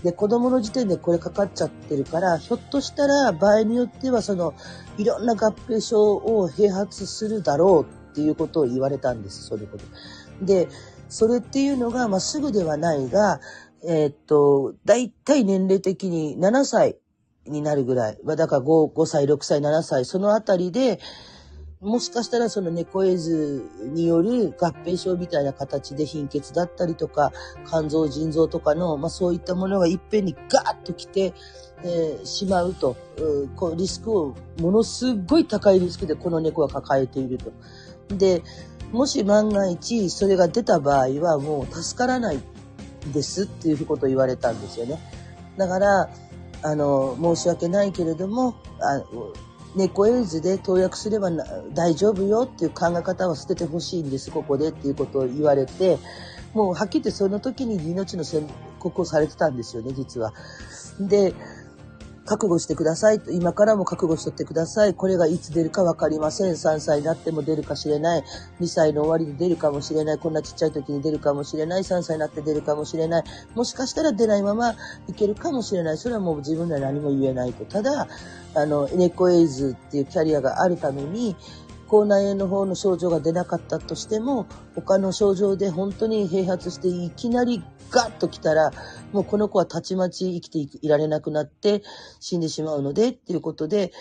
[0.03, 4.53] で、子供の時点でこれかかっちゃってるから、ひょっとしたら場合によってはその、
[4.97, 9.83] いろんな合併症を併発するだろうっていうことを言われたんです、そういうこと。
[10.41, 10.69] で、
[11.09, 13.41] それっていうのが、まあ、すぐではないが、
[13.85, 16.97] えー、っと、だいたい年齢的に7歳
[17.45, 18.17] になるぐらい。
[18.23, 20.99] まあ、だから5、5歳、6歳、7歳、そのあたりで、
[21.81, 27.33] もしかしたらその猫エズによる合併症みたいな形で貧血だったりとか、
[27.67, 31.33] 肝臓、腎臓とかの、まあそういったものがいっぺんにガーッと来て、
[31.83, 37.51] えー、しまうと、うこうリスクを、ものすごい高いリスクでこの猫は抱えていると。
[38.09, 38.43] で、
[38.91, 42.39] もし万が一それが出た場合はもう助からない
[43.13, 44.99] ですっていうことを言われたんですよね。
[45.57, 46.09] だから、
[46.61, 48.55] あの、申し訳ないけれども、
[49.75, 51.29] 猫エイズで投薬すれば
[51.73, 55.99] 大丈夫よっていう考え方は捨ててほしいんです、ここでっていうことを言われて、
[56.53, 58.47] もうはっきり言ってその時に命の宣
[58.79, 60.33] 告をされてたんですよね、実は。
[60.99, 61.33] で、
[62.25, 64.95] 覚悟してくださいと、今からも覚悟しとってください。
[64.95, 66.53] これがいつ出るか分かりません。
[66.53, 68.23] 3歳になっても出るかしれない。
[68.59, 70.17] 2歳の終わりで出るかもしれない。
[70.17, 71.83] こんなちっちゃい時に出るかもしれない。
[71.83, 73.23] 3歳になって出るかもしれない。
[73.53, 74.73] もしかしたら出ないまま
[75.07, 75.97] いけるかもしれない。
[75.97, 77.63] それはもう自分では何も言えないと。
[77.65, 78.07] ただ、
[78.55, 81.35] あの、猫エイズっていうキャリアがあるために、
[81.87, 88.71] 口内炎の方の症状が出なかったとしても、他の症状で本当に併発していきなりガッと来たら、
[89.11, 91.83] もうこの子はたちまち生きていられなくなって
[92.19, 93.91] 死んでしまうのでっていうことで、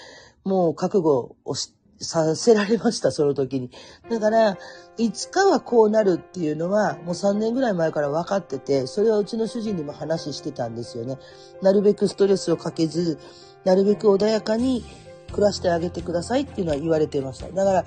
[0.44, 1.54] もう覚悟を
[2.00, 3.70] させられました、その時に。
[4.10, 4.58] だから、
[4.96, 11.18] いつかはこうなるっていうのは、もう3年ぐらい前から分かってて、それはうちの主人にも話してたんですよね。
[11.62, 13.18] なるべくストレスをかけず、
[13.64, 14.84] なるべく穏やかに
[15.32, 17.48] 暮らしてあげてくださいっていうのは言われてました。
[17.48, 17.84] だから、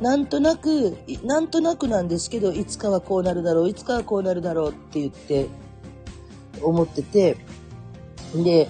[0.00, 5.48] なんとなく、なんとなくなんですけど、いつかはこうなるだろう、いつかはこうなるだろうって言って
[6.62, 7.36] 思ってて、
[8.34, 8.68] で、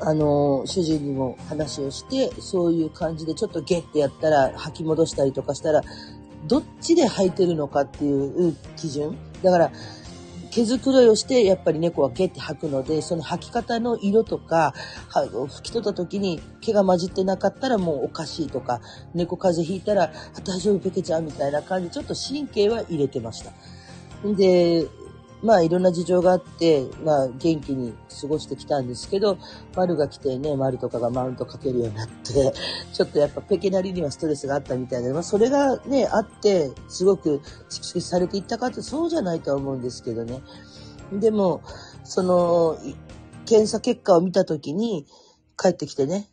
[0.00, 5.82] あの、主人にも話をして、そういう感じでちょっとゲッてやったら吐き戻したりとかしたら、
[6.46, 9.16] どっちで吐いてるのかっていう基準。
[9.42, 9.72] だから、
[10.50, 14.74] 毛づくろいをして、やっぱり猫は毛って吐くので、その吐き方の色とか、
[15.10, 18.80] 拭き取った時に毛が混じってなかったらもうおかしいとか、
[19.14, 20.12] 猫風邪ひいたら、
[20.44, 23.52] 大丈夫ペケちゃんみたいな感じ、ちょっと神経は入れてました。
[24.24, 24.86] で、
[25.42, 29.38] まあいろんな事情があって、まあ元気に過ごしてきたんですけど、
[29.74, 32.52] 丸が来てね、丸とかがマウントかけるようになって、
[32.92, 40.42] ちょっとやっぱペケなりにはストレスがあったみたいで、まあそれがね、あって、すごく蓄積されていったかってそうじゃないとは思うんですけどね。
[41.12, 41.62] でも、
[42.04, 42.78] その、
[43.46, 45.06] 検査結果を見たときに、
[45.58, 46.28] 帰ってきてね、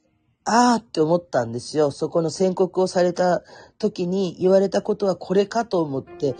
[0.50, 1.91] あーって思ったんですよ。
[1.91, 3.43] そこの宣告をされた
[3.80, 6.36] 時に言われたことはこれかと思って、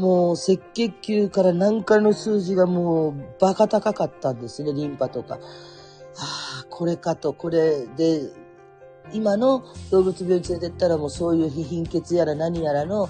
[0.00, 5.38] もう赤血球から何かの数字がもうバカ高かったんですね、リンパとか。
[6.16, 8.30] ああ、これかと、これで、
[9.12, 13.08] 今の動物病院連れてったらもうそういう貧血やら何やらの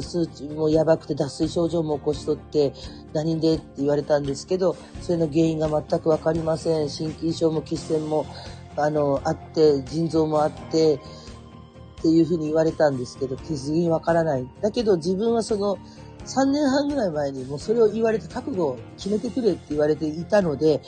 [0.00, 2.72] 数値もやばくて脱水症状も起こしとって
[3.12, 6.88] 何でって言われたんですけど、それの原因が全くわかりません。
[6.88, 8.26] 心筋症も血栓も
[8.76, 11.00] あの、あって、腎臓もあって、
[11.98, 14.46] っていうふうに言われたんですけど、気づきわからない。
[14.60, 15.78] だけど自分はその
[16.26, 20.82] 3年半ぐらい前にもうそれを言われて覚悟を決めてくれって言われていたので、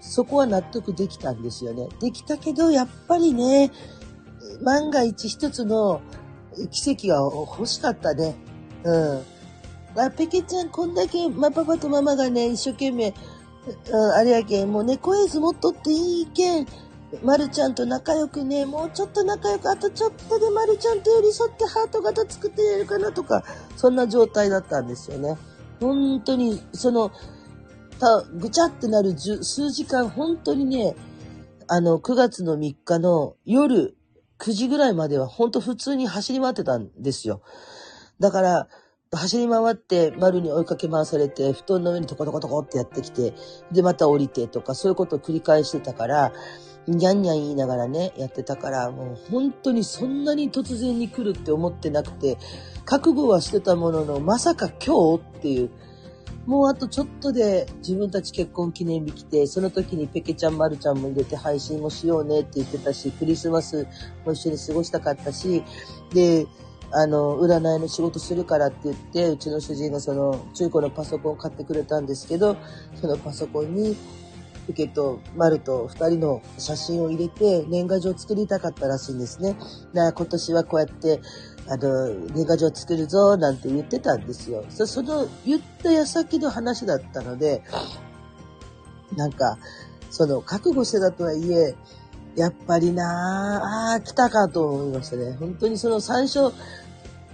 [0.00, 1.88] そこは納得できたんですよね。
[2.00, 3.72] できたけど、やっぱりね、
[4.62, 6.00] 万が一一つの
[6.70, 8.36] 奇跡が欲しかったね。
[8.84, 9.22] うん。
[9.96, 13.14] あ、ペケちゃん、こんだけ、ま、パパとママがね、一生懸命、
[13.90, 16.66] うん、あれやけん、もう猫絵図持っとっていいけん、
[17.22, 23.44] まるちゃんと仲良くね、もうちょっと仲良く、あとちょっとでまるちゃんと寄り添ってハート型作ってやるかなとか、
[23.76, 25.36] そんな状態だったんですよね。
[25.80, 27.10] 本当に、その、
[27.98, 30.96] た、ぐちゃってなる数時間、本当にね、
[31.68, 33.96] あの、9月の3日の夜
[34.38, 37.42] 9時ぐらいまでは本当普通に走り回ってたんですよ。
[38.20, 38.68] だから、
[39.12, 43.32] 走り回って、丸に追いかけ回されて、布団の上にトコトコトコってやってきて、
[43.72, 46.32] で、また降りてとか、そういうことを繰り返してたから、
[46.86, 52.36] にゃんにゃん言いながらね、やってたから、もう本当にそんなに突然に来るって思ってなくて、
[52.84, 55.70] 覚悟はしてたものの、まさか今日っていう、
[56.46, 63.86] もうあとちょっとで自分たち結婚記念日来て、その時にペケちゃん、まるちゃんも入れて配信もしようねって言ってたし、クリスマス
[64.26, 65.64] も一緒に過ごしたかったし、
[66.12, 66.46] で、
[66.90, 72.56] あの、占いの仕事するからって言って、うちの主人がその中古のパソコンを買ってくれたんですけど、
[73.00, 73.96] そのパソコンに
[74.66, 79.56] プケとマルと二人の写真を入れて年賀状作りたかったらしいんですね。
[79.92, 81.20] な今年はこうやって、
[81.68, 84.64] あの、年賀状作るぞ、なんて言ってたんですよ。
[84.68, 87.62] その言った矢先の話だったので、
[89.16, 89.58] なんか、
[90.10, 91.74] その覚悟してたとはいえ、
[92.36, 95.36] やっぱりなあ、あ来たかと思いましたね。
[95.38, 96.52] 本当にその最初、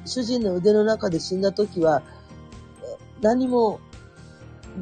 [0.05, 2.03] 主人の腕の中で死んだ時は、
[3.21, 3.81] 何も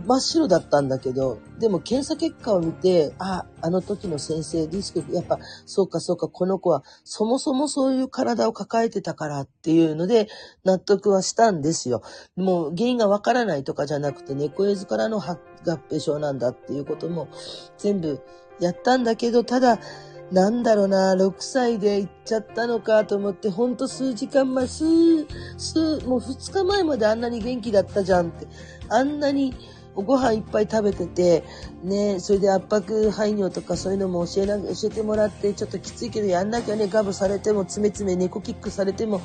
[0.07, 10.29] 真っ白だったんだけど、でも検査結果を見て、あ、あの時の先生、リスク、やっぱ、そうかそうか、この子は、そもそもそういう体を抱えてたからっていうので、
[10.65, 12.03] 納得はしたんですよ。
[12.37, 17.29] もう原因がわからないとかじゃなくて、猫絵図からの合併症なんだっていうことも、
[17.79, 18.21] 全部
[18.61, 19.79] やったんだけど、ただ、
[20.31, 24.85] なんだろうな、6歳で行っちゃったのかと思って、ほんと数時間前、数、
[25.57, 28.47] 数、もう2日前まであんなに元気だったじゃんって、
[28.91, 29.55] あんなに、
[30.03, 31.45] ご飯いっぱい食べてて、
[31.83, 39.21] ね、それで圧迫排尿とかそういうのも教えな、教えてもらって、ちょっときついけどやんなきゃね、ガブされても、つめつめ猫キックされても、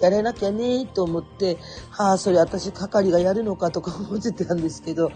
[0.00, 1.56] やれなきゃね、と思って、
[1.90, 5.10] はあ、それ私係がやるのかとか思ってたんですけど、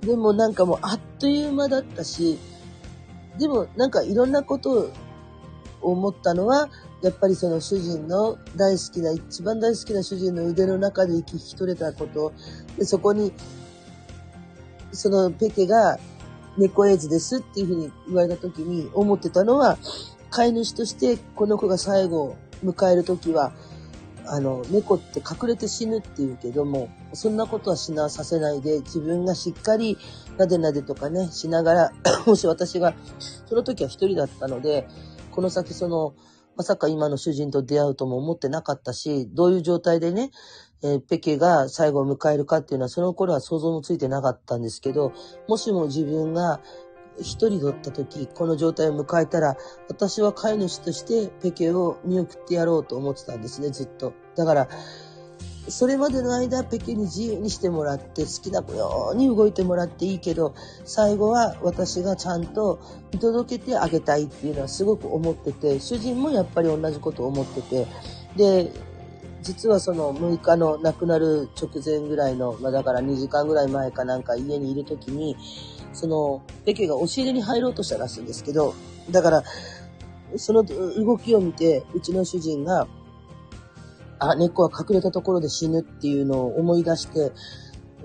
[0.00, 2.38] でもなんかもうあっという間だったし、
[3.38, 4.90] でもなんかいろんなことを
[5.80, 6.68] 思ったのは、
[7.02, 12.32] やっぱりその主人の大好きな、一番大好きな主人の腕の中で生き取れたこと、
[12.78, 13.32] でそこに、
[14.92, 15.98] そのペケが
[16.56, 19.78] 猫エイズですっていうふうに言われた時に思ってたのは、
[20.30, 23.52] 飼い主としてこの子が最後を迎える時は、
[24.26, 29.98] あの、猫って隠れて死ぬって言うけども、そんなことはしなさせないで、自分がしっかり
[30.38, 31.92] なでなでとかね、しながら、
[32.26, 32.94] もし私が、
[33.46, 34.86] その時は一人だったので、
[35.32, 36.14] この先その、
[36.56, 40.30] まさか今の主人と出会うとも思ってなかったし、どういう状態でね、
[40.82, 45.12] えー、ペケが最後を迎えるかっていうのは、その頃は想像もついてなかったんですけど、
[45.48, 46.60] もしも自分が
[47.18, 49.56] 一人だった時、この状態を迎えたら、
[49.88, 54.12] 私は飼い主としてペケを見送ってやろうと思ってたんですね、ずっと。
[54.34, 54.68] だから、
[55.68, 62.80] それまでの間、ペケに自由にしてもらって、好きなように動いてもらっていいけど、最後は私がちゃんと
[63.12, 67.86] 見届けてあげたいっていうのはすごく思ってて、主人もやっぱり同じことを思ってて、
[68.36, 68.72] で、
[69.42, 75.36] 実はその6日の亡くなる直前ぐらいの、まあだから2時間ぐらい前かなんか家にいる時に、
[75.92, 78.74] その、ペケが押し入れに入ろうとしたらしいんですけど、
[79.10, 79.42] だから、
[80.36, 82.86] その動きを見て、うちの主人が、
[84.18, 87.32] あ、猫は隠れたところで死ぬっていうのを思い出して、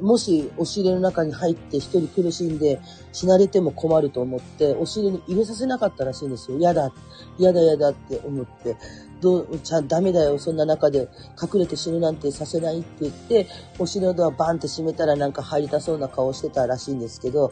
[0.01, 2.79] もし押し入れの中に入って一人苦しんで
[3.11, 6.57] 死なれても困ると思って、押し入れに入れさせなかったらしいんですよ。
[6.57, 6.91] 嫌だ、
[7.37, 8.75] 嫌だ嫌だって思って。
[9.21, 11.09] どう、ちゃん、ダメだよ、そんな中で
[11.41, 17.51] 隠れて死ぬなんてさせないって言って、押し入れのドアバンって閉めたらなんか入りたそうな顔してたらしいんですけど、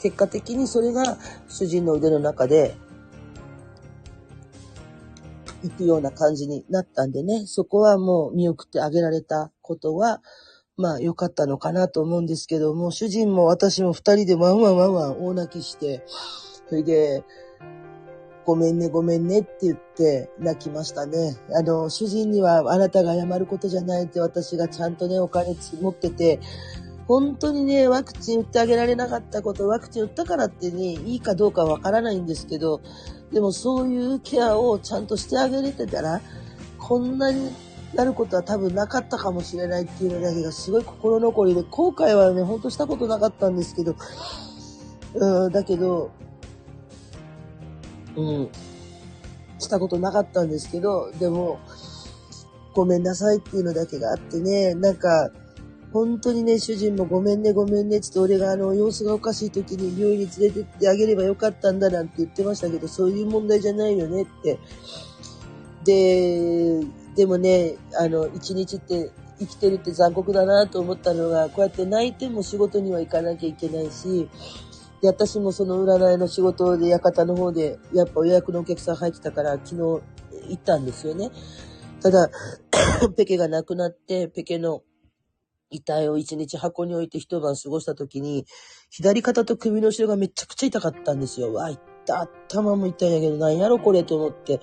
[0.00, 2.76] 結果的にそれが主人の腕の中で
[5.62, 10.20] 行くような感じになったんでね、そこはもう見送ってあげられたことは、
[10.76, 16.04] まあ良かったのかなと思うんですけども、主人も私も二人でワンワンワンワン大泣きして、
[16.68, 17.24] それで、
[18.46, 21.36] ごめんね、ごめんねって言って泣きましたね。
[21.54, 26.40] あの、主人にはあなたが謝ることじゃないって私がちゃんとね、お金持ってて、
[27.06, 32.80] 本当にね、ワクチン打ってあげられなかったこと、ワクチン打ったからってね、いいかどうかわからないんですけど、
[33.32, 36.20] でもそういうケアをちゃんとしてあげれてたら、
[36.78, 37.50] こんなに
[37.94, 43.96] なることは多分なかったかもしれないっていうのだけがすごい心残りで、後悔はね、ほんとしたことなかったんですけど、
[45.14, 46.10] うん、だけど、
[48.16, 48.48] うん、
[49.58, 51.58] したことなかったんですけど、でも、
[52.74, 55.30] ごめんなさいっていうのだけがあってね、なんか、
[55.92, 64.58] 本当にね、主人もごめんね、ごめんね、つって俺があの、様子がおかしい時に病院に連れてってあげればよかったんだなんて言ってましたけど、そういう問題じゃないよねって。
[65.84, 74.28] で、でもね、あの、一日って生きてるって残酷だなと思ったのが、こうやって泣いても仕事には行かなきゃいけないし、
[75.04, 80.02] で、私もその占いの仕事で館の方で、やっぱ予約のお客さん入ってたから、昨日行
[80.54, 81.30] ったんですよね。
[82.00, 82.30] ただ、
[83.14, 84.82] ペケが亡くなって、ペケの
[85.68, 88.46] 遺体を一日箱に置いて一晩過ごした時に、
[88.88, 91.52] 左肩と首の後ろがめちゃくちゃ痛かったんですよ。
[91.52, 91.78] わ、痛
[92.48, 94.58] 頭も痛いんやけど、なんやろこれと思って。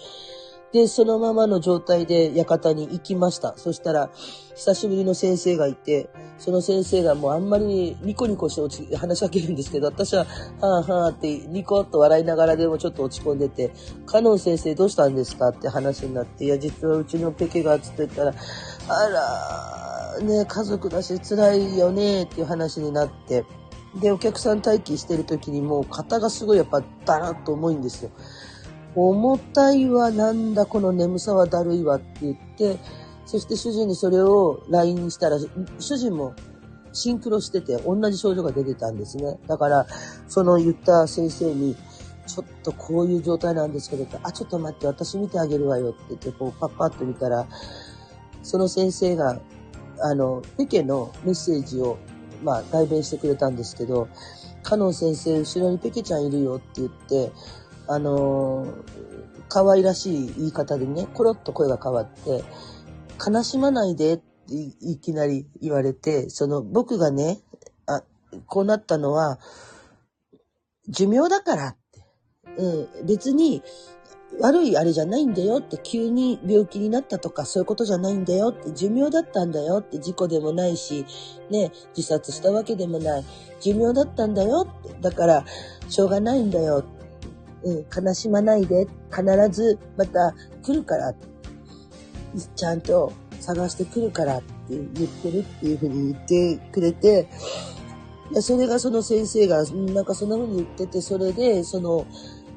[0.73, 3.53] で、そのままの状態で館に行きました。
[3.57, 4.09] そしたら、
[4.55, 10.25] 久しぶりの先生がいて、その先生がもうあんまりニコニコして話しかけるんですけど、私は、
[10.61, 13.71] はぁはぁってニコッと笑いながらでもちょっと落ち込んでて、
[14.05, 18.33] カノン先生どうしたんですかって話になって、いや、実はうちのペケがつって言ったら、
[18.87, 23.43] あら、ね、家族だし辛いよねっていう話になって、
[23.95, 28.11] で、お客さん待機してる時にもう肩がすごいやっぱダラッと重いんですよ。
[28.95, 32.77] 重たいわ、なんだこの眠さはだるいわって言って、
[33.25, 35.37] そして主人にそれを LINE にしたら、
[35.79, 36.33] 主人も
[36.93, 39.39] シンクロしてて同じ症状が出てたんですね。
[39.47, 39.87] だから、
[40.27, 41.75] その言った先生に、
[42.27, 47.47] ちょっとこういう状態なんですけど、あ、ちょっと待って、私見てあげるわよって言って、こうパッパッと見たら、
[48.43, 49.39] その先生が、
[50.01, 51.97] あの、ペケのメッセージを、
[52.43, 54.07] まあ、代弁してくれたんですけど、
[54.63, 57.31] カノン先生、後ろにペケちゃんいるよって言って、
[57.87, 58.73] あのー、
[59.49, 62.43] 可愛らしい言い方でね、コロッと声が変わって、
[63.25, 64.23] 悲しまないでって
[64.53, 67.39] いきなり言われて、その僕がね、
[67.85, 68.03] あ、
[68.47, 69.39] こうなったのは、
[70.87, 72.05] 寿命だからって。
[72.57, 73.63] うん、別に
[74.39, 81.05] 悪いあれじゃないんだよって、急に病気になったとかそういうことじゃないんだよって、寿命だったんだよって、事故でもないし、
[81.49, 83.25] ね、自殺したわけでもない。
[83.59, 85.45] 寿命だったんだよって、だから、
[85.89, 86.83] しょうがないんだよ
[87.63, 90.33] うん、悲しまないで、必ずまた
[90.63, 91.13] 来るから、
[92.55, 97.27] ちゃんと探してくるからって言ってるっていうふうに言ってくれて、
[98.31, 102.05] いやそれがその先生が、なんかそんな風に言ってて、それで、その、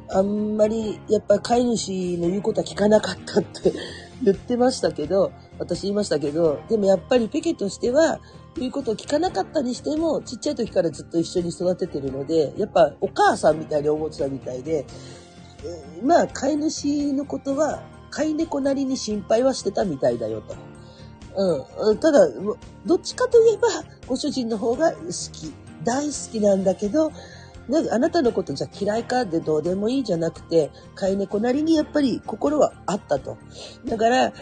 [0.09, 3.73] あんまりやっぱ飼い主の言うことは聞かなかったって
[4.23, 8.21] 言ってましたけど、私言いましたけど、でもやっぱりペケとしては、
[8.57, 14.87] 言うことを聞かなかったにしても、ちっちゃい時からずっと一緒に育ててるので、やっぱお母さんみたいに思ってたみたいで、
[16.03, 20.55] まあ、飼い主のことは、飼い猫なりに心配はしてたみたいだよと。
[21.37, 21.99] うん。
[21.99, 22.29] ただ、
[22.87, 23.69] どっちかといえば、
[24.07, 24.99] ご主人の方が好
[25.33, 25.53] き。
[25.83, 27.11] 大好きなんだけど、
[27.69, 33.37] ね、あなたのことじゃ嫌いかでどうでもいいじゃなくて、飼い猫なりにやっぱり心はあったと。
[33.87, 34.33] だから、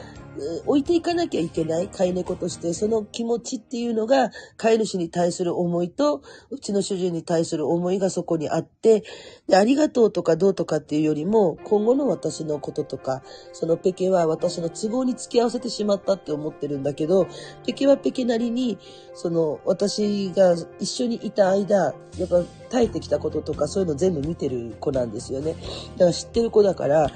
[0.67, 9.05] 置いていかなきゃいけない飼い猫として、その気持ちっていうのが、飼い主に対する思いと、うちの主人に対する思いがそこにあって、
[9.49, 13.23] で、ありがとうとかどうとかっていうよりも、今後の私のこととか、
[13.53, 17.27] そのペケは私の都合に付き合わせてしまったって思ってるんだけど、
[17.67, 18.79] ペケはペケなりに、
[19.15, 25.57] その、私が一緒にいた間、やっぱ耐えてきたこととか、そういうの全部見てる子なんですよね。
[25.97, 27.11] だから知ってる子だから、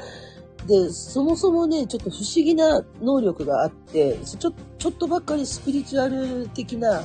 [0.67, 7.03] で、そもそもね、ちょっと不思議な能力があって、ちょちょっとばっかりスピリチュアル的な、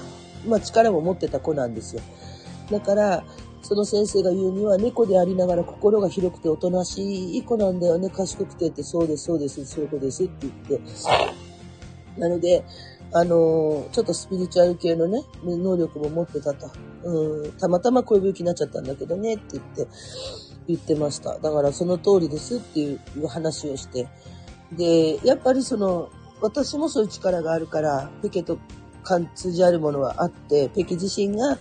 [0.47, 2.01] まあ、力も持ってた子なんですよ。
[2.71, 3.23] だから、
[3.61, 10.81] その先生が言うには、猫でありながら心が広くておとなしい子なんだよね、賢くてって、そうです、そうです、そういう子ですって言って。
[12.17, 12.63] なので、
[13.13, 16.71] あの、ちょっとスピリチュアル系のね、能力も持ってたと。
[17.03, 19.87] うん、たまたまこういう病気になっちゃったんだけどねって言って。
[20.71, 21.37] 言ってました。
[21.39, 24.07] だからその通りですっていう話をして。
[24.71, 26.09] で、やっぱりその、
[26.41, 28.57] 私もそういう力があるから、ペケと
[29.03, 31.57] 感通じあるものはあって、ペケ自身が、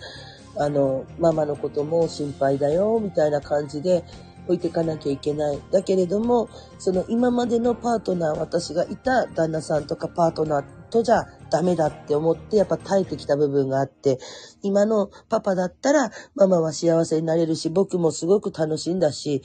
[0.57, 4.03] あの、ママのことも心配だよ、みたいな感じで
[4.45, 5.59] 置いてかなきゃいけない。
[5.71, 6.49] だけれども、
[6.79, 14.17] その今までのパートナー、私がいた旦那さんとかパートナーとじゃダメだって思ってやっぱ耐えてきた部分があって、
[14.63, 19.43] 今のパパだったらママは幸せになれるし、僕もすごく楽しんだし、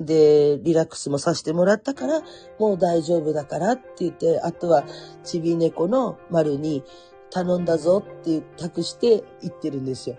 [0.00, 2.22] で、リラックスもさせてもらったから、
[2.58, 4.84] もう大丈夫だからって言って、あとは
[5.24, 6.84] ちび猫の丸に
[7.30, 10.16] 頼んだぞって託して言ってるんですよ。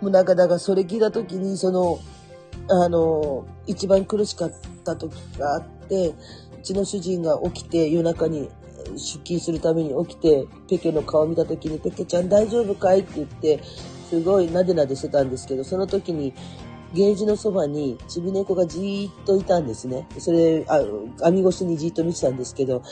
[0.00, 2.00] もうなんかだからそれ聞いた時にその、
[2.68, 4.52] あの、一番苦しかっ
[4.84, 8.50] た時があって、うちの主人が起きて夜中に
[8.92, 13.60] 出勤するために起きて、ペケの顔見た時に、ペケちゃん大丈夫かいって言って、
[14.08, 16.34] すごいなでなでしてたんですけど、その時に、
[16.92, 20.08] ゲージのそばにちび猫がじーっといたんですね。
[20.18, 20.80] それ、あ
[21.22, 22.82] 網越しにじーっと見てたんですけど、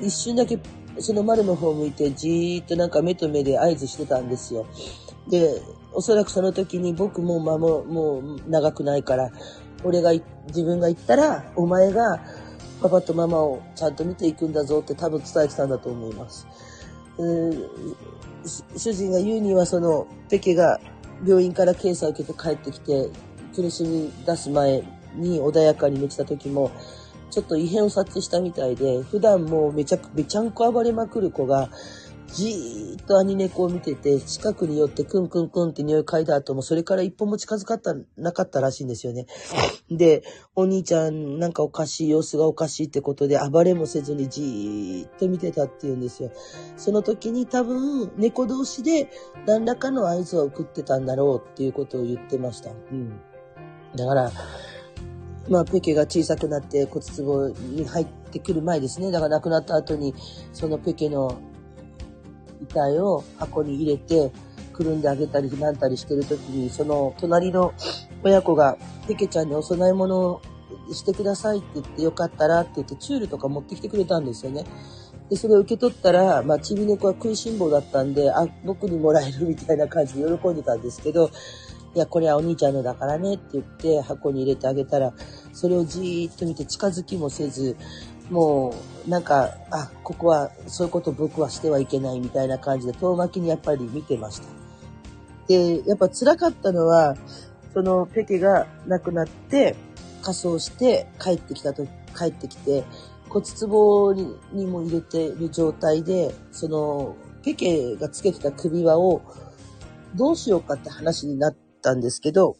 [0.00, 0.58] 一瞬だけ
[0.98, 4.66] その丸の方向いてじーっとなんか目と目で合図してたんですよ。
[5.28, 5.62] で、
[5.92, 9.30] おそらくその時に僕もまも、もう長くないから、
[9.84, 10.12] 俺が、
[10.48, 12.20] 自分が言ったら、お前が
[12.82, 16.46] パパとママをちゃんと見ていくんだぞって多分伝えてたんだと思います。
[18.76, 20.80] 主人が言うにはそのペケが
[21.24, 23.08] 病院から検査を受けて帰ってきて
[23.54, 24.82] 苦しみ出す前
[25.14, 26.72] に穏やかに寝てた時も
[27.30, 31.70] ちょっと異変を察知したみたいで普段もうめちゃくめちゃんこ暴れまくる子が
[32.32, 39.26] じーっと兄猫を見てて、近くに寄ってクンクンクンって匂い嗅いだ後も、それから一歩も近づかった、なかったらしいんですよね。
[39.90, 40.22] で、
[40.56, 46.30] お兄ちゃんなんかおかしい、様子がおかしいってことで、暴れもせずにじーっと見てたって言うんですよ。
[46.78, 49.10] その時に多分、猫同士で
[49.46, 52.70] 何らかの合図を送ってたんだろうっていうことを言ってました。
[52.70, 53.20] うん。
[53.94, 54.32] だから、
[55.50, 59.10] まあ、ペケが小さくなって骨壺に入ってくる前ですね。
[59.10, 60.14] だから亡くなった後に、
[60.54, 61.36] そのペケの
[62.62, 64.30] 遺体を箱に入れて、
[64.72, 67.72] くるんであげたりなんたりしてる時に、その隣の
[68.24, 70.42] 親子が、ペケちゃんにお供え物を
[70.92, 74.64] してくださいって言ってよかったらって言ってチュールとか持ってきてくれたんですよね。
[75.28, 81.30] で、それを受け取ったら、まあ、ちび猫は食いしん坊だったんで、あ、僕にもらえるみたいな感じで喜んでたんですけど、
[81.94, 85.12] いや、これはお兄ちゃんのだからねって言って箱に入れてあげたら、
[85.52, 87.76] それをじーっと見て近づきもせず、
[88.32, 88.74] も
[89.06, 94.48] う、なんか、あ、ここは、そういうこと僕はしてはいけないみたいな感じで、遠巻きにやっぱり見てました。
[95.48, 97.14] で、やっぱ辛かったのは、
[97.74, 99.76] そのペケが亡くなって、
[100.22, 101.84] 仮装して帰ってきたと、
[102.16, 102.84] 帰ってきて、
[103.28, 109.20] 骨壺ににも入れてる状態で、その、ペケがつけてた首輪を、
[110.14, 112.56] どうしようかって話になったんですけど、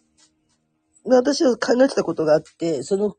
[1.04, 3.16] 私は考えてたことがあって、その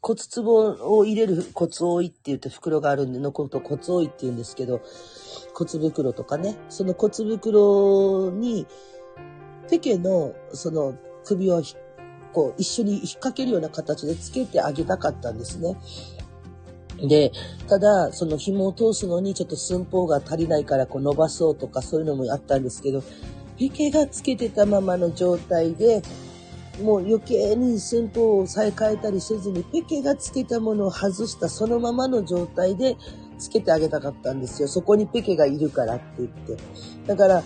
[0.00, 4.80] 骨壺を入れる骨覆いって言って袋があるんで、のこと骨覆いって言うんですけど、
[5.54, 8.66] 骨袋とかね、その骨袋に、
[9.70, 11.62] ペケのその首を
[12.32, 15.76] こう一緒に引っ掛けるような形でつけてあげたかったんですね。
[17.06, 17.30] で、
[17.68, 23.04] ただ、その紐を通すのにちょっと寸法が足りないからこう伸ばそうとかそういうのもあったんですけど、
[23.56, 26.02] ペケがつけてたままの状態で、
[26.82, 32.96] もう余計に寸法を再変えたりせずに、ペケがつけたものを外したそのままの状態で
[33.38, 34.68] つけてあげたかったんですよ。
[34.68, 36.56] そこにペケがいるからって言って。
[37.06, 37.42] だから、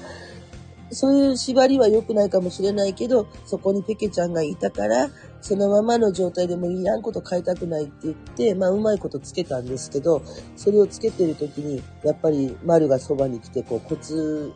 [0.91, 5.09] そういう縛りは良くないかもしれないけど、そこにペケちゃんがいたから、
[5.41, 10.23] そのままの状態でもいらんこと変えたくないって言って、まあうまいことつけたんですけど、
[10.55, 14.53] それをつけてる時に、やっぱり丸がそばに来て、こう骨、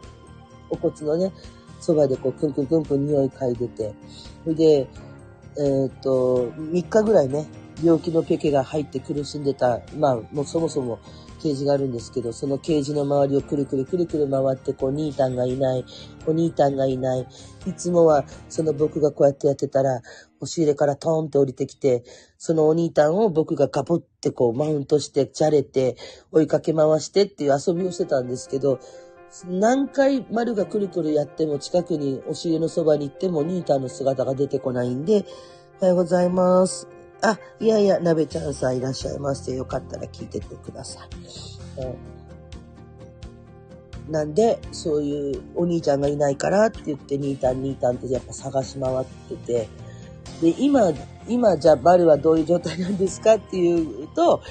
[0.68, 1.32] お骨のね、
[1.80, 3.94] そばでこうクンクンクンクン匂い嗅いでて、
[4.44, 4.88] それで、
[5.58, 7.46] えー、っと、3日ぐらいね、
[7.82, 10.98] 病気のペケが入って苦しんでた、まあもうそもそも
[11.42, 15.84] ケージがあるんですけど、そのケージの周りをくるくるくるくる回って、こう、ニータンがいない、
[16.26, 17.26] お兄タンがいない。
[17.66, 20.00] いつもは、その僕がこうやってやってたら、
[20.40, 22.04] 押し入れからトーンって降りてきて、
[22.38, 25.96] そのお兄タンを僕がガブってこう、マウントして、じゃれて、
[26.32, 28.80] 追いかけ回してっていう遊びをしてたんですけど、
[29.46, 35.24] 何回丸がくるくるやっても近くに押し入れのそばに行ってもニータンの姿が出てこないんで、
[35.80, 36.88] おはようございます。
[37.22, 39.54] あ、いやいや、鍋ちゃんさんいらっしゃいませ。
[39.54, 41.04] よかったら聞いててくださ
[41.78, 41.82] い。
[41.82, 42.16] うん
[44.08, 49.68] なんで、そういうお兄ちゃんがいないからって言って、ニータン、ニータンってやっぱ探し回ってて、
[50.40, 50.92] で、今、
[51.28, 54.42] 今じゃあバルはどういう状態なんですかっていうと、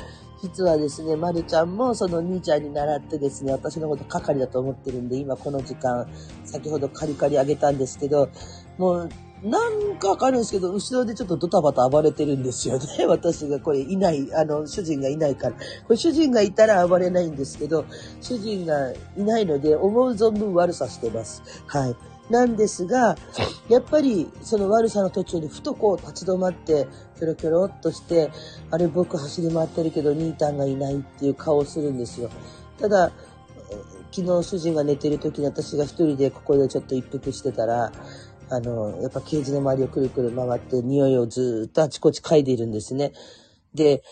[0.45, 6.07] 実はですね、まるちゃんもその兄ちゃんに習ってですね、私のこと係だと思ってるんで、今この時間、
[6.43, 8.29] 先ほどカリカリあげたんですけど、
[8.77, 9.09] もう
[9.43, 13.05] なんかわかるんですけど、後ろでちょっとドタバタ暴れてるんですよね。
[13.09, 15.55] 私がこれいない、あの、主人がいないから。
[15.55, 17.85] これ主人がいたら暴れないんですけど、
[18.21, 21.41] 主人がいないので思う存分悪さしてます。
[21.65, 21.95] はい。
[22.29, 23.15] なんですが、
[23.69, 28.31] やっぱりその悪さの途中にふとこう立ち止まって、キョロキョロっとして、
[28.71, 32.29] あれ僕走り回ってるけど、兄タンがいないっていう顔をするんですよ。
[32.79, 33.11] ただ、
[34.11, 37.91] 昨日主人が寝てる時に私が一人でここでちょっと一服してたら、
[38.49, 43.13] あの、やっぱケージの周りをくるくる回って匂いをずっとあちこち嗅いでいるんですね。
[43.73, 44.03] で、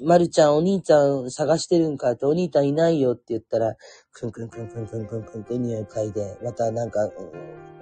[0.00, 3.74] まるちゃんお兄ちゃん探してるんかってお兄ちゃんいないよって言ったら、
[4.12, 7.10] くんくんくんくんくんくんくんって匂い嗅いで、またなんか、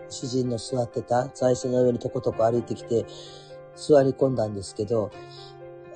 [0.09, 3.07] 主人の座ってた座椅子の上にとことこ歩いてきて
[3.75, 5.11] 座り込んだんですけど、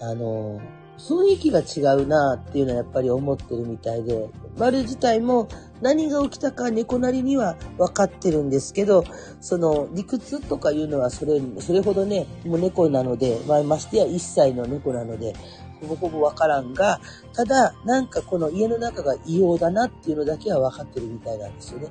[0.00, 0.60] あの、
[0.98, 5.48] 雰囲気が違うなっていうのはやっぱり思ってるみたいで、丸自体も
[5.80, 9.04] 何が起きたか猫なりには分かってるんですけど、
[9.40, 15.34] その理屈とかいうのはそれ、それほどね、もう猫なので、まあ、ましてや1歳の猫なので、
[15.80, 17.00] ほぼほぼ分からんが、
[17.34, 21.88] ただ、なんかこの家の中が異様だなっていうのだけは分かってるみたいなんですよね。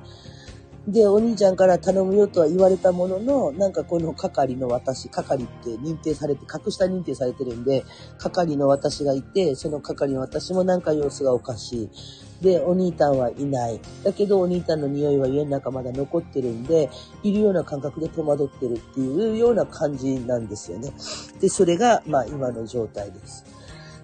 [0.88, 7.84] で、お兄ちゃんから頼むよとは言われたものの、なんかこの係の私、係って認定されて、格下認定されてるんで、
[8.18, 11.90] 係の私がいて、その係の私もなんか様子がおかしい。
[12.42, 13.80] で、お兄たんはいない。
[14.02, 16.88] だけど、お兄たんの匂いは家の中まだ残ってるんで、
[17.22, 20.92] いるような感覚で戸惑ってるっていうような感じなんですよね。
[21.40, 23.44] で、それが、まあ、今の状態です。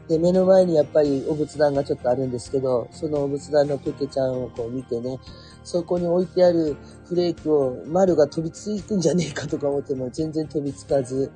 [0.08, 5.18] で、目の前にやっぱりお仏壇がちょっとあるんですけど、そのお仏壇のペケちゃんをこう見てね、
[5.64, 6.76] そこに置いてある
[7.08, 11.32] フレークを丸が飛びついてんじゃねえかとか思っても全然飛びつかず、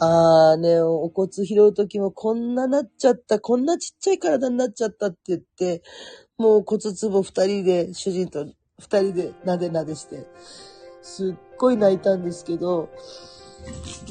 [0.00, 5.82] あーね、お骨拾う時もこんななっちゃった、こんなちっちゃい体になっちゃったって言って、
[6.36, 8.44] もう骨壺二人で、主人と
[8.78, 10.26] 二人でなでなでして、
[11.00, 12.90] すっごい泣いたんですけど、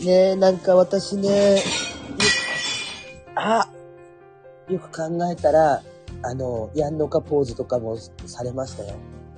[0.03, 1.61] ねなんか私ね、
[3.35, 3.69] あ
[4.69, 5.81] よく考えたら、
[6.23, 8.95] あの、やんのかポーズとかもされましたよ。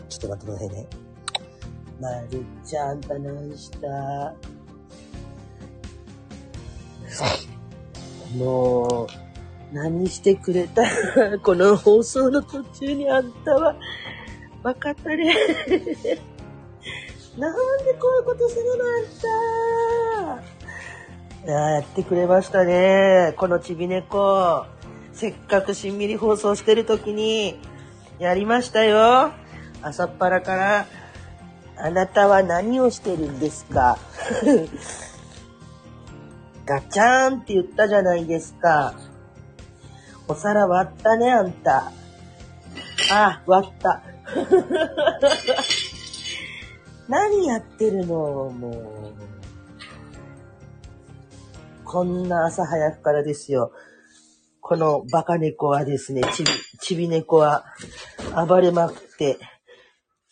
[0.10, 0.88] ちょっと待ってくださいね。
[2.00, 4.36] まるちゃんと何した
[8.38, 9.08] もう、
[9.74, 10.84] 何してくれた？
[11.40, 13.76] この放送の途中にあんたは、
[14.62, 15.34] 分かったね
[17.38, 17.54] なん
[17.86, 18.84] でこういうことするの
[20.28, 20.44] あん
[21.46, 23.34] たやってくれましたね。
[23.38, 24.66] このちび猫。
[25.16, 27.58] せっかくしんみり放送してる時に、
[28.20, 29.32] やりましたよ。
[29.82, 30.86] 朝っぱらから、
[31.78, 33.98] あなたは何をしてるんですか？
[36.66, 38.94] ガチャーンって言ったじゃないですか。
[40.28, 41.92] お皿割ったね、あんた。
[43.12, 44.02] あ、割った。
[47.08, 49.14] 何やってるのもう。
[51.86, 53.72] こんな朝早くからですよ。
[54.68, 56.50] このバカ猫はですね、ちび、
[56.80, 57.66] ちび猫は
[58.48, 59.38] 暴れまくって、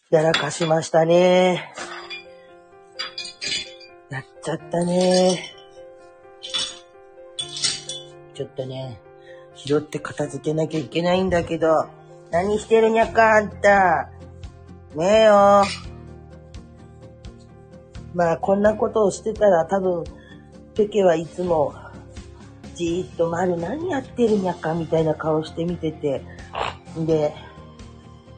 [0.10, 1.72] やらかしましたね。
[4.10, 5.54] やっちゃったね。
[8.34, 9.00] ちょっとね、
[9.54, 11.86] 拾って片付けなきゃいけないんだけど、
[12.32, 14.10] 何してるにゃかあんた。
[14.96, 15.64] ねえよ。
[18.16, 20.04] まあこんなことをしてたら多分、
[20.74, 21.83] ペケはいつも、
[22.76, 26.22] じーっと丸何やってるんやかみたいな顔して見てて、
[27.06, 27.34] で、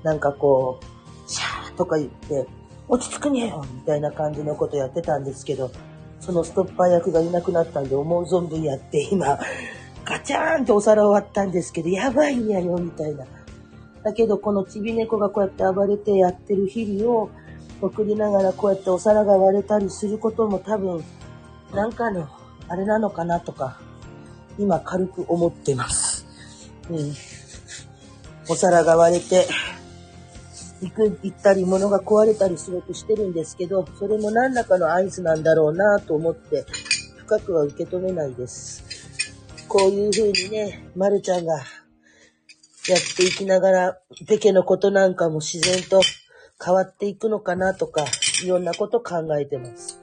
[0.04, 2.48] なんかこう、シャーとか言って、
[2.88, 5.72] 落ち着くねよみたいな感じのことやってたんですけど、
[6.20, 9.40] そのストッパー役がいなくなったんで思う存分やって今、
[10.04, 13.26] ガチャーンってお皿終わったんですけど、やばいんやよみたいな。
[14.04, 17.30] だけどこのちび猫がこうやって暴れてやってる日々を
[17.82, 21.04] 送りながらこうやってお皿が割れたりすることも多分、
[21.74, 22.28] なんかの、
[22.68, 23.80] あれなのかなとか、
[24.58, 26.26] 今軽く思ってます。
[26.90, 27.14] うん。
[28.48, 29.48] お皿が割れて、
[30.82, 36.66] 行く、行ったり物が壊れたりすごくしてるんですけど、それも何らかの合図なんだろうなと思って、
[37.18, 38.84] 深くは受け止めないです。
[39.68, 41.64] こういう風にね、まるちゃんがやっ
[43.18, 43.98] ていきながら、
[44.28, 46.02] ペケのことなんかも自然と
[46.64, 48.06] 変わっていくのかなとか、
[48.44, 50.00] いろんなこと考えてます。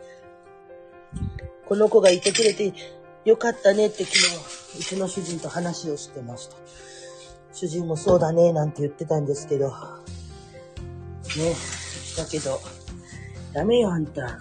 [1.66, 2.72] この子がいてくれて
[3.24, 6.56] よかったねって昨日、うちの主人と話をしてました。
[7.52, 9.74] 主人もそうだねなんて言ってたんですけど、ね。
[12.16, 12.60] だけど、
[13.52, 14.40] ダメよ、あんた。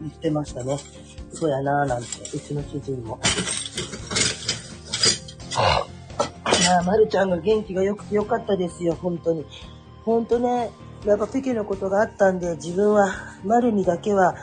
[0.00, 0.78] 言ってましたね。
[1.32, 3.18] そうやななんて、うちの主人も。
[5.56, 9.46] まあ、まるちゃんが元気が良くてよかったですよ、本当に。
[10.04, 10.70] 本当ね、
[11.04, 13.12] やっぱペケのことがあったんで、自分は、
[13.44, 14.34] まるにだけは、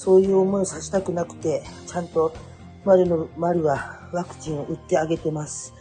[0.00, 2.32] そういう思いをさせたくなくて、ちゃんと、
[2.86, 5.74] まるの、まるはワクチンを打ってあげてます。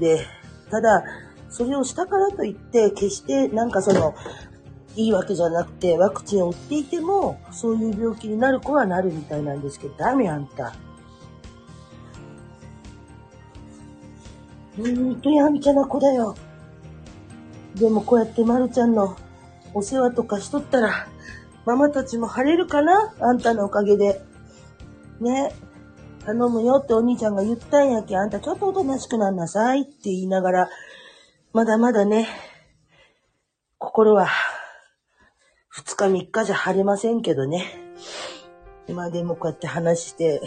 [0.00, 0.26] で、
[0.68, 1.04] ただ、
[1.48, 4.16] それをしたからといって、決してなんかその、
[4.96, 10.74] いいわけじゃなくて、ワクチンを打っていても、そういう病気になる子はなるみたいなんですけど、ダメあんた。
[14.76, 16.34] ほんとやんちゃな子だよ。
[17.76, 19.16] でもこうやってまるちゃんの
[19.72, 21.06] お世話とかしとったら、
[21.64, 23.14] ママたちも晴れるかな？
[23.20, 24.20] あんたのおかげで。
[25.20, 25.54] ね。
[26.24, 30.68] 頼むよってお兄ちゃんが言ったんやけ、あんたちょっとおとなしくなんなさいって言いながら、
[31.52, 32.28] まだまだね、
[33.78, 34.28] 心は、
[35.68, 37.64] 二日三日じゃ晴れませんけどね。
[38.86, 40.40] 今でもこうやって話して、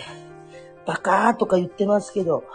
[0.85, 2.45] バカーとか言ってますけど、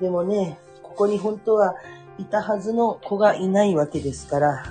[0.00, 1.74] でもね、ここに本当は
[2.18, 4.64] いたはずの子がいないわけですから、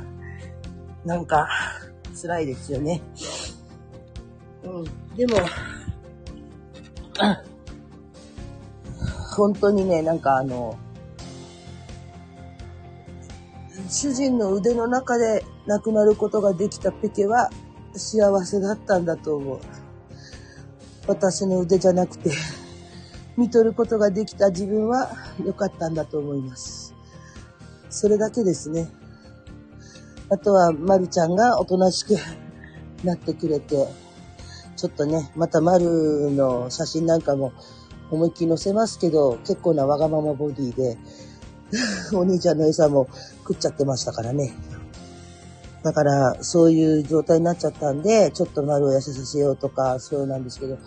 [1.04, 1.50] なんか、
[2.22, 3.02] 辛いですよね。
[4.64, 5.16] うん。
[5.16, 5.38] でも、
[9.36, 10.78] 本当にね、なんかあの、
[13.90, 17.50] 主人の腕の中で亡くなることができたペケは
[17.96, 19.60] 幸せだったんだと思う。
[21.08, 22.32] 私の腕じゃなくて、
[23.38, 25.12] 見とることができた自分は
[25.44, 26.94] 良かったんだと思います。
[27.90, 28.90] それだけですね。
[30.30, 32.16] あとは、まるちゃんがおとなしく
[33.04, 33.88] なってくれて、
[34.76, 37.52] ちょっとね、またまるの写真なんかも
[38.12, 40.98] 思いっきり載せますけど、結構なわがままボディで、
[42.14, 43.08] お兄ちゃんの餌も
[43.40, 44.54] 食っちゃってましたからね。
[45.84, 50.78] だから、そういう状態になっちゃったんで、ちょっと丸を痩せさせようとか、そうなんですけど、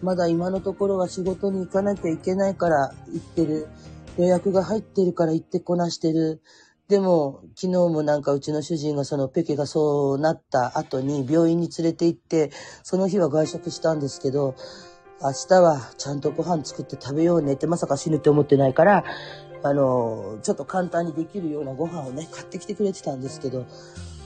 [0.00, 3.68] まだ今のところは仕事に行かなきゃいけないから行ってる。
[4.16, 6.40] 予約が入ってるから行ってこなしてる。
[6.88, 12.50] でも、昨日もなんかうちの主人がそのペケがそうなった後に病院に連れて行って、
[12.82, 14.54] その日は外食したんですけど、
[15.20, 19.04] 明日はちゃんとご飯作って食べようねってまさか死ぬって思ってないから、
[19.62, 23.66] あの、ちょっと簡単にできるようなご飯をね、買ってきてくれてたんですけど、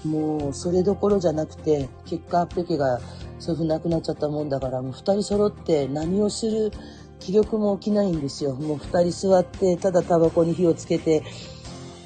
[0.05, 3.01] もう、それどころじゃなくて、結果、ペケが
[3.41, 6.71] そういう風に亡くなっちゃったもんだから、もう二人揃って何をする
[7.19, 8.55] 気力も起きないんですよ。
[8.55, 11.25] もう二人座って、ただタバコに火をつけて、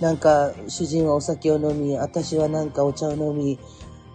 [0.01, 3.59] なんか、主人はお酒を飲み、私はなんかお茶を飲み、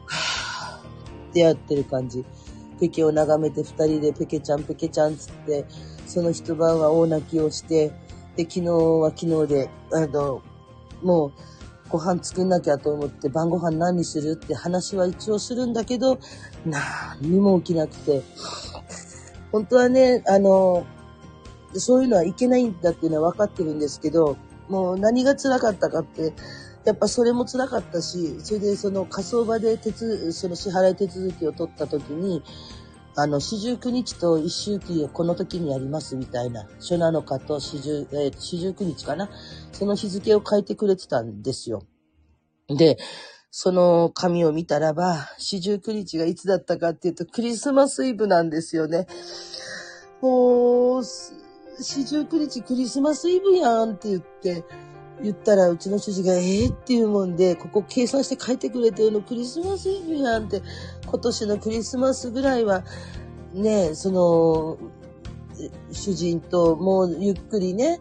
[0.05, 2.23] はぁ、ってやってる感じ。
[2.79, 5.65] ペケを眺めて二人でペケちゃんペケちゃんつって、
[6.05, 7.91] その一晩は大泣きをして、
[8.36, 10.41] で、昨日は昨日で、あの、
[11.01, 11.32] もう、
[11.89, 16.19] ご飯作んなきゃと思って晩ご飯何にするって話は一応するんだけど、
[16.65, 18.21] 何にも起きなくて。
[19.51, 20.86] 本当はね、あの、
[21.73, 24.38] そういうのはいけないんだっていうのは分かってるんですけど、
[24.72, 26.34] もう何が辛かったかって、
[26.86, 29.91] やっぱそれも辛かったし、それでその火葬場で手、
[30.32, 32.41] その支払い手続きを取った時に、
[33.17, 39.30] あの、四十九日と一周期をこの時にやりますみたいな、初七日と四十、えー、四十九日かな。
[39.74, 41.84] その日付を書いてくれてたんですよ。
[42.69, 42.97] で、
[43.49, 49.07] その紙を見たらば、四十九日がいつだったかっていうと、クリスマスイブなんですよね。
[50.22, 51.03] もう、
[51.84, 54.63] 四十九日クリスマスイブやんって言って、
[55.21, 60.61] 言ったらうちの主人が、ええー、っていうもんで、ここ計算して書いてくれてるのクリスマスイブやんって、
[61.05, 62.84] 今年のクリスマスぐらいは、
[63.53, 64.77] ね、その、
[65.91, 67.99] 主人ともうゆっくりね、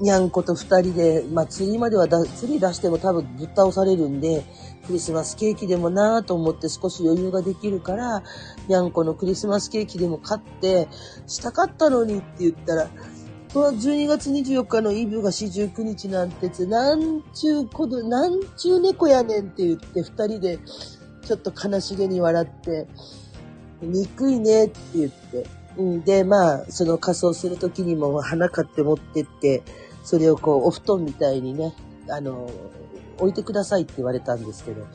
[0.00, 4.44] にゃんこと二人で、まあ釣りまでは、釣り出しても多分ぶっ倒されるんで、
[4.88, 8.22] クリスマスケーキでもなぁと思って少し余裕ができるから、
[8.68, 10.88] にゃんこのクリスマスケーキでも買って、
[11.26, 12.88] したかったのにって言ったら、
[13.52, 20.58] 12月24日のイブが四十九日なんてつ、なんちゅう子ど、なんちゅう猫やねんって言って二人で
[21.26, 22.88] ちょっと悲しげに笑って、
[23.82, 25.46] 憎いねって言って、
[26.06, 29.62] で、まあ、その仮装する時にも花買って持ってって、
[30.02, 31.74] それをこう、お布団みたいにね、
[32.08, 32.50] あの、
[33.18, 34.86] 置いてくださいって言われたんですけど、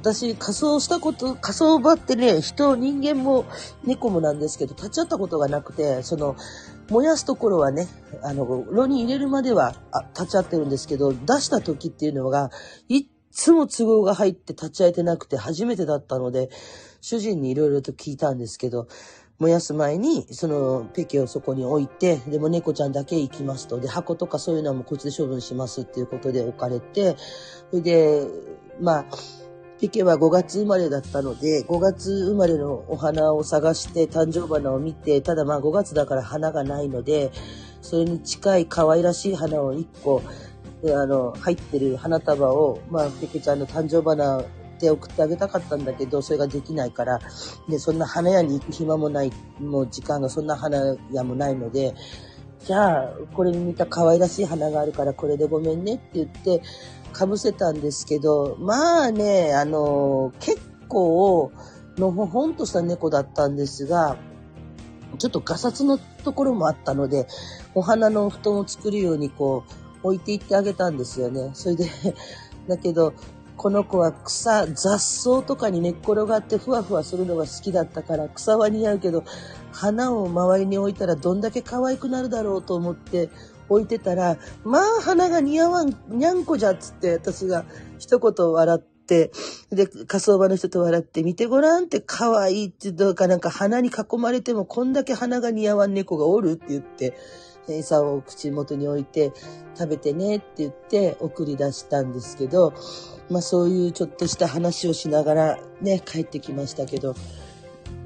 [0.00, 3.44] 私、仮装したこと、仮装場ってね、人、人間も
[3.84, 6.36] 猫もなんですけど、立ち会ったことがなくて、その、
[6.90, 7.88] 燃やすところはね、
[8.22, 12.50] あの、炉に入れるまではあ立ち会ってるんですけど、出した時っていうのが、
[12.88, 16.50] いっつも都合が入って立ち会えてなくて初めてだったので、
[17.00, 18.88] 主人にいろいろと聞いたんですけど、
[19.38, 23.80] 燃やす前に、そのペケをそこに置いて、でも猫ちゃんだけ行きますと。
[23.80, 27.16] で、箱とかそういうのはもうこっちで処分しますっていうことで置かれて、
[27.70, 28.26] それで、
[28.80, 29.04] まあ、
[29.80, 37.32] ペケは5月生まれだったので、5月生まれのお花を探して誕生花を見て、ただまあ5月だから花がないので、
[37.82, 40.22] それに近い可愛らしい花を1個、
[40.86, 44.42] あの、入ってる花束を、まあ、ペケちゃんの誕生花
[44.78, 47.18] で送ってあげたかったんだけど、それができないから、
[47.68, 51.94] で、そんな花屋に行く暇もない、もう時間がそんな花屋もないので、
[52.64, 56.62] じゃあ、これに似た可愛らしい花があるからこれでごめんねって言って、
[57.12, 61.52] かぶせたんですけど、まあね、あの、結構、
[61.98, 64.16] のほほんとした猫だったんですが、
[65.18, 67.26] ちょっとガサツのところもあったので、
[67.74, 69.64] お花の布団を作るようにこ
[70.02, 71.50] う、置いていってあげたんですよね。
[71.54, 71.86] それで
[72.68, 73.12] だけど、
[73.64, 79.24] この子は草、雑草とかに寝っ転がってふわふわするのが好きだったから草は似合うけど、
[79.72, 83.30] 花を周りに置いたらどんだけ可愛くなるだろうと思って
[83.70, 87.64] 置いてたら、まあ花が似合わん、にゃんこじゃっつって私が
[87.98, 89.32] 一言笑って、
[89.70, 97.16] で、火葬場の人と笑って、見てごらんって可愛いってどうかなんか花に囲まれてもこんだけ花が似合わん猫がおるって言って、
[97.66, 99.32] 餌を口元に置いて
[99.74, 102.74] 食べてねって言って送り出したんですけど、
[103.30, 107.14] まあそういうちょっとした話をしながらね、帰ってきましたけど、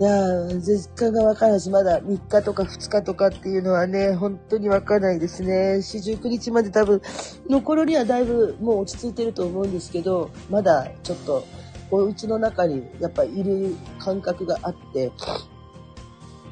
[0.01, 5.83] いやー、絶果がわからないし、まだ3日とか2日とかっていうのはね、本当にわかんないですね。
[5.83, 7.03] 四十九日まで多分、
[7.49, 11.45] の頃にはだいぶもう落ち着いてると思うんですけど、まだちょっと、
[11.91, 15.11] お家の中にやっぱいる感覚があって、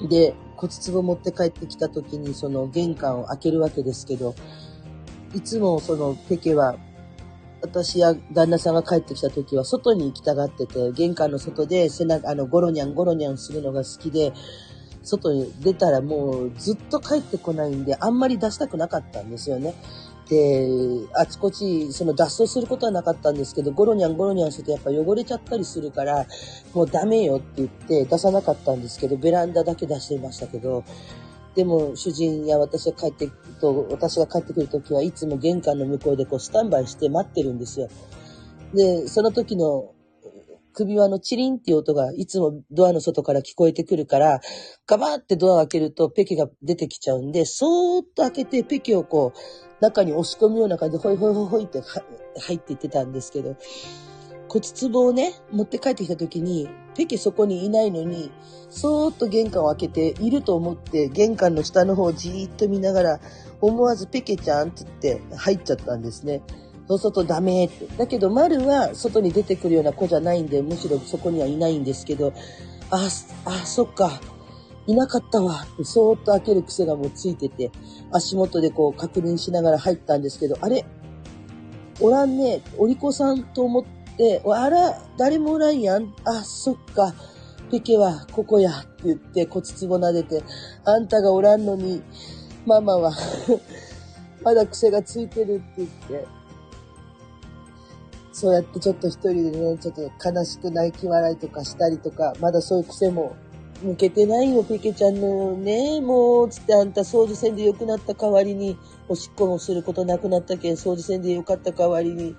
[0.08, 4.34] で、骨壺持って帰ってきた時にその玄関を開けるわけですけど、
[5.34, 6.76] いつもそのペケは
[7.62, 14.32] 私や旦那さんが帰ってきた時は外に行きたがってて、玄関の外で背中、あの、ゴロニャンゴロニャンするのが好きで、
[15.02, 19.74] 外に出たらもうずっと帰ってこないんで、あんまり出したくなかったんですよね。
[20.28, 20.68] で、
[21.14, 26.26] あちこち、その脱走することはなかったんですけど、ゴロニャンゴロニャンするとやっぱ汚れちゃったりするから、
[26.74, 30.82] もうダメよって言って出さなかったんですけど、ベランダだけ出していましたけど、
[31.56, 33.28] でも主人や私が帰って
[33.60, 37.88] と、私が帰ってくるときはいつも玄関の向こうでこうスタンバイして待ってるんですよ。
[38.74, 39.92] で、その時の
[40.74, 44.40] 首輪のチリンっていう音がいつもドアの外から聞こえてくるから、
[44.86, 49.38] ガバーってドアを開けるとペケが出てきちゃうんで、そーっと開けてペケをこう
[49.80, 51.80] 中に押し込むような感じでホイホイホイホイって
[52.38, 53.56] 入っていってたんですけど、
[54.48, 58.30] 骨壺をね、持って帰ってきた時に、ペケそこにいないのに、
[58.70, 63.20] そーっと玄関を開けて、いると思って玄関の下の方をじーっと見ながら、
[63.60, 66.42] 思わずペケちゃんって言って入っちゃったんですね。
[66.88, 67.86] そうするとダメって。
[67.96, 72.32] だけど、丸は外に出てくるような子じゃないんで、むしろそこにはいないんですけど、
[72.90, 73.08] あ、
[73.44, 74.20] あ、そっか。
[74.86, 77.72] いなかったわ、そーっと開ける癖がもうついてて、
[78.12, 80.84] 足元でこう確認しながら入ったんですけど、あれ？
[82.00, 83.84] おらんね、お利口さんと思っ、
[84.54, 86.14] あら、誰もおらんやん。
[86.24, 87.14] あ、そっか。
[87.70, 90.42] ペケはここやって言って骨壺撫でて、
[90.84, 92.02] あんたがおらんのに、
[92.64, 93.12] ママは
[94.42, 96.26] まだ癖がついてるって言って、
[98.32, 103.34] そうやってちょっと一人でね、ちょっと悲しく泣き笑いとかしたりとか、まだそういう癖も
[103.82, 108.76] 抜けてないよ、ペケちゃんのね、もう、つってあんた掃除せんで良くなった代わりに、
[109.08, 112.36] おしっこもすることなくなったけん、掃除せんでよかった代わりに、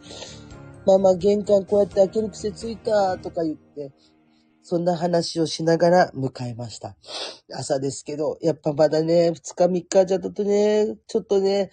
[0.88, 3.92] ママ玄関こうやって開ける癖ついた、とか言って、
[4.64, 6.96] そんな話をしながら迎えました。
[7.54, 11.72] 朝ですけど、やっぱまだね、2日3日じゃだとね、ちょっとね、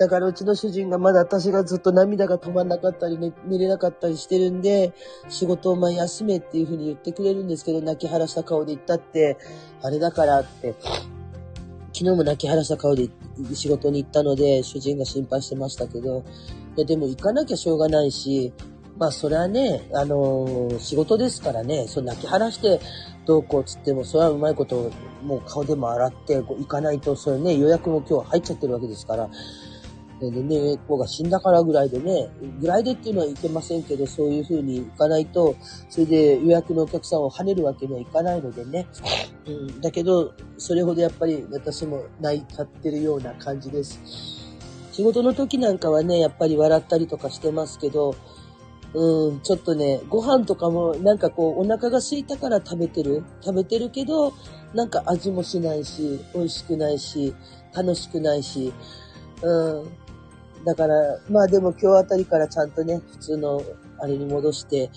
[0.00, 4.94] だからうちの主人がまだ私がずっと涙が止まんなかったり、ね、寝れなかったりしてるんで、
[5.28, 9.36] 仕事をまあ休めっていうふうに言ってくれるんですけど、泣き晴らした顔で言ったって、
[9.80, 10.74] あれだからって、
[11.92, 13.10] 昨日も泣き晴らした顔で
[13.54, 16.24] 仕事に行ったので、主人が心配してましたけど、
[16.76, 18.52] いやでも行かなきゃしょうがないし、
[18.98, 22.80] まあそれはね、あのー、仕事ですからね、そ泣き晴らして
[23.26, 24.90] どうこうつっても、それはうまいこと、
[25.22, 29.30] もう顔でも洗って行かないと、それね、予約も今日入っちゃってるわけですから、
[30.20, 32.28] でね、子が死んだからぐらいでね、
[32.60, 35.56] ぐらいでっていうのはいけませんけど、そういう風に行かないと、
[35.88, 38.86] それで予約のお客さんを跳ねるわけにはいかないのでね。
[39.46, 44.39] うん、だけど、それほどやっぱり私も泣いちゃってるような感じです。
[45.00, 48.14] 仕事の時なんかはね、やっぱり笑ったりとかしてますけど、
[48.92, 53.24] うん、ちょっとね、ご飯とかもなんかこうお腹が空いたから食べてる。
[53.40, 54.34] 食べてるけど、
[54.74, 57.32] なんか味もしないし、美味しくないし、
[57.74, 58.74] 楽しくないし、
[59.40, 60.64] うん。
[60.66, 60.94] だから、
[61.30, 63.62] まあでも今日あたりからちゃんとね、普通の
[64.00, 64.90] あれに戻して、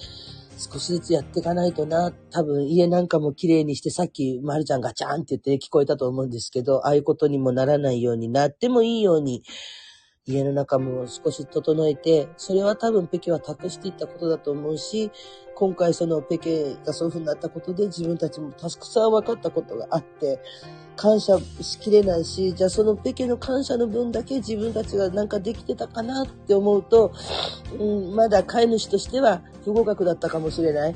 [0.58, 2.12] 少しずつやっていかないとな。
[2.30, 9.43] 多分家なんかも綺麗にして、さっきまるちゃんガチャンって言って聞こえたと思うんですけど、ああいうことにもならないようになってもいいように、
[10.26, 15.11] 家の中も少し整えて、それは多分ペケは託していったことだと思うし、
[15.55, 20.39] 今回そのペケがそういう風になったことで自分たちもたくさん分かったことがあって、
[20.95, 27.13] 感謝しきれないし、じゃあそのペケの感謝の分だけ自分たちがなんかできてたかなって思うと、
[27.78, 30.95] うん、まだ飼い主としては不合格だったかもしれない。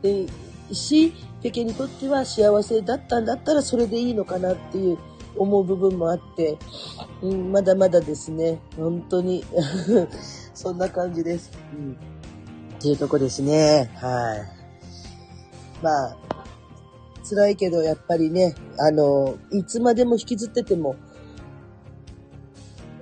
[0.00, 0.26] で
[0.72, 1.12] し、
[1.42, 4.98] ペケにとっては幸せだったんだったらそれでいいのかなっていう、
[5.36, 6.58] 思う部分もあって、
[7.22, 9.44] うん、まだまだですね、本当に
[10.54, 11.50] そんな感じです。
[11.76, 11.92] うん。
[11.92, 11.96] っ
[12.80, 13.90] ていうとこですね。
[13.94, 15.82] はい。
[15.82, 16.16] まあ、
[17.28, 20.96] 辛いけど、やっぱりね、あの、いつまでも引きずってても、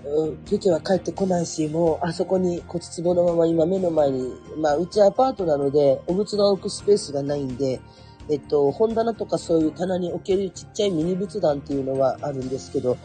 [0.05, 7.81] うん、ケケは帰ってこないし、もう、あそこに骨壺のまま今目の前に、まあ、うちアパートなので、お仏の置くスペースがないんで、
[8.31, 12.97] えっと、本棚とかそういう棚に置けるちっちゃいミニ仏壇っていうのはあるんですけど、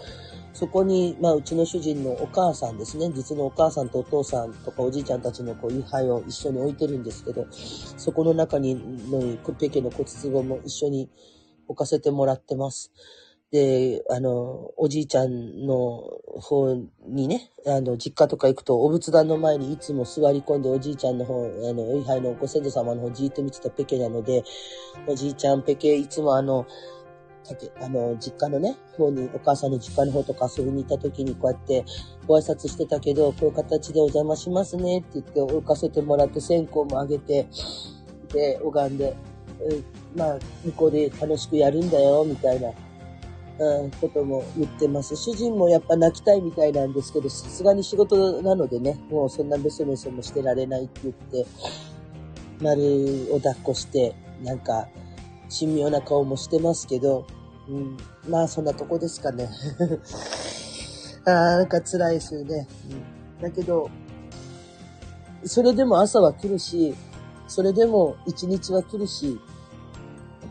[0.53, 8.75] そこに、まあ、うちの主人のお母さんですね、実のお母さんとお父さんとかおじいちゃんたちのこう、位牌を一緒に置いてるんですけど、そこの中に、
[9.11, 11.09] の、ペケの骨壺も一緒に
[11.67, 12.91] 置かせてもらってます。
[13.51, 15.75] で、あの、おじいちゃんの
[16.41, 16.75] 方
[17.05, 24.43] にね、あの、実家とか行くと、お仏壇の前にいつも座り込んで、おじいちゃんの方、あの、お位牌のご先祖様の方じーっと見てたペケなので、
[25.07, 26.67] おじいちゃんペケ、いつもあの、
[27.81, 31.85] あの、実家のね、方に、お母さんの実家の方とか遊びに行った時にこうやって
[32.27, 37.47] ご挨拶してたけど、こういう形でお邪魔しますねって言って置かせてもらって、線香もあげて、
[38.33, 39.15] で、拝んで、
[39.61, 39.85] うん、
[40.19, 42.71] まあ、向こうで楽しくやるんだよ、みたいな。
[43.59, 45.15] うん、ことも言ってます。
[45.15, 51.45] 主人もやっぱ泣きたいみたいなんですけど、さすがに仕事なのでね、もうそんなメソメソもしてられないって言って、
[52.61, 54.87] 丸を抱っこして、なんか、
[55.49, 57.25] 神妙な顔もしてますけど、
[57.67, 57.97] うん、
[58.29, 59.49] まあそんなとこですかね。
[61.25, 62.67] あなんか辛いですよね。
[63.37, 63.89] うん、だけど、
[65.45, 66.95] それでも朝は来るし、
[67.47, 69.39] それでも一日は来るし、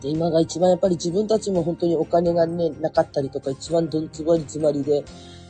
[0.01, 5.03] で、今が一番やっぱり自分たちも本当にお金がね、なかったりとか、一番どんつばりつまりで、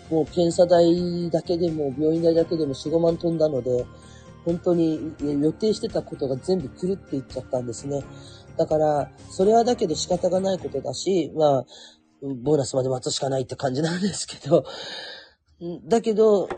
[0.10, 3.86] もう検査代だけでも、病院代だけでも4、5万飛んだので、
[4.46, 8.02] 本当に予定してたことが全部狂っていっちゃったんですね。
[8.56, 11.66] だから、それはだけど仕方がないことだし、まあ、
[12.22, 14.64] ボーナスまで待つしかないって感じなんですけど、
[15.86, 16.50] だけど、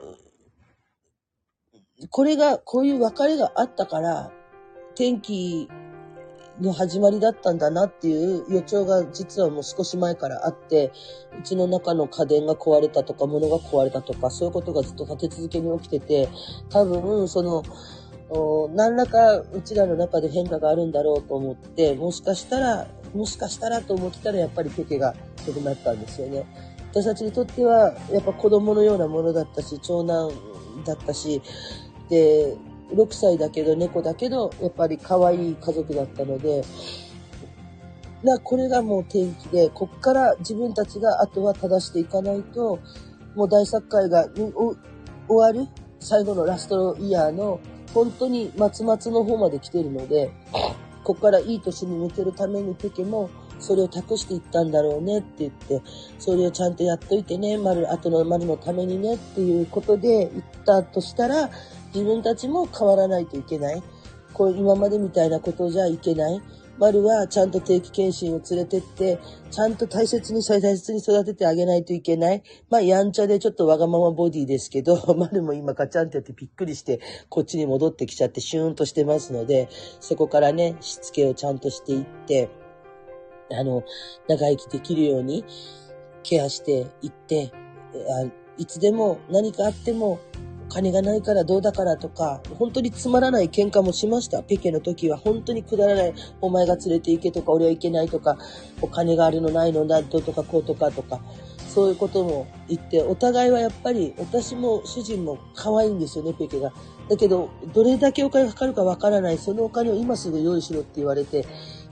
[2.09, 4.31] これが、こういう別れがあったから、
[4.95, 5.67] 天気
[6.61, 10.91] の始まりだったんだなっていう予兆が実はもう少し前からあって、
[11.39, 16.29] うちの中の家電が壊れたとか、物が壊れたとか、そういうことがずっと立て続けに起きてて、
[16.69, 17.63] 多分、その、
[18.75, 25.15] 何らかうちらの中で変化があるんだろうと思って、もしかしたら、もしかしたらと思ってたらやっぱりペケが
[25.47, 26.45] 良くなったんですよね。
[26.91, 30.31] 私たちにとってはやっぱ子供のようなものだったし、長男
[30.85, 31.41] だったし、
[32.09, 32.55] で、
[32.91, 36.63] 6歳だけど猫だけど、やっぱり可愛い家族だったので、
[38.23, 42.79] な、これがもう転機で、こっから自分たちがあとは正していかないと、
[43.35, 44.75] もう大作会が終
[45.29, 45.67] わる
[45.99, 47.59] 最後のラストイヤーの
[47.93, 50.31] 本当に松々の方まで来てるので、
[51.03, 53.29] こっからいい年に向けるためにペケも
[53.59, 55.81] それを託していったんだろうねって言って、
[56.17, 61.49] それをちゃんとやっといてね、丸、後の丸のためにねっていうことで言ったとしたら、
[61.93, 63.83] 自分たちも変わらないといけない。
[64.33, 66.41] こう今までみたいなことじゃいけない。
[66.79, 69.19] 丸はちゃんと定期検診を連れてって、
[69.51, 72.43] ちゃんと大切に大切に育ててあげないといけない。
[72.69, 79.67] まあ、やんちゃでちょっとわがままボディですけど、 丸も今ガチャンってやってびっくりして、こっちに戻ってきちゃってシューンとしてますので、
[79.99, 82.49] そこからね、しつけをちゃんとしていって、
[83.51, 83.83] あの、
[84.27, 85.43] 長生きできるように
[86.23, 87.51] ケアしていって、
[88.57, 90.19] いつでも何かあっても
[90.69, 94.41] 金がないからどうだからとか、本当につまらない喧嘩もしました。
[94.43, 96.13] ペケの時は本当にくだらない。
[96.39, 98.37] お前が連れて行けとか、俺は行けないとか、
[98.81, 101.19] お金があるのないのだととか、こうとかとか、
[101.67, 106.71] そういうことも言って、お互いはやっぱり、私も主人も可愛いんですよね、ペケが。
[107.09, 109.37] だけど、どれだけお金かかるかわからない。
[109.37, 111.45] そのお金を今すぐ用意しろって言われて、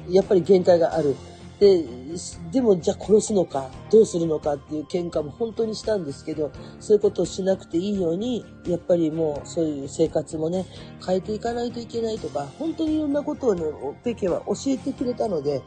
[0.09, 1.15] やっぱり限界がある。
[1.59, 1.83] で、
[2.51, 10.65] でもじゃあ殺すのか、どうするのかっていう喧嘩も本当にしたんですけど、そういうことをしなくていいように、やっぱりもうそういう生活もね、
[11.05, 13.63] 変えていかないといけないとか、本当にいろんなことをね、
[14.03, 15.61] ペケは教えてくれたので、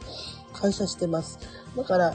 [0.53, 1.39] 感謝してます。
[1.77, 2.15] だから、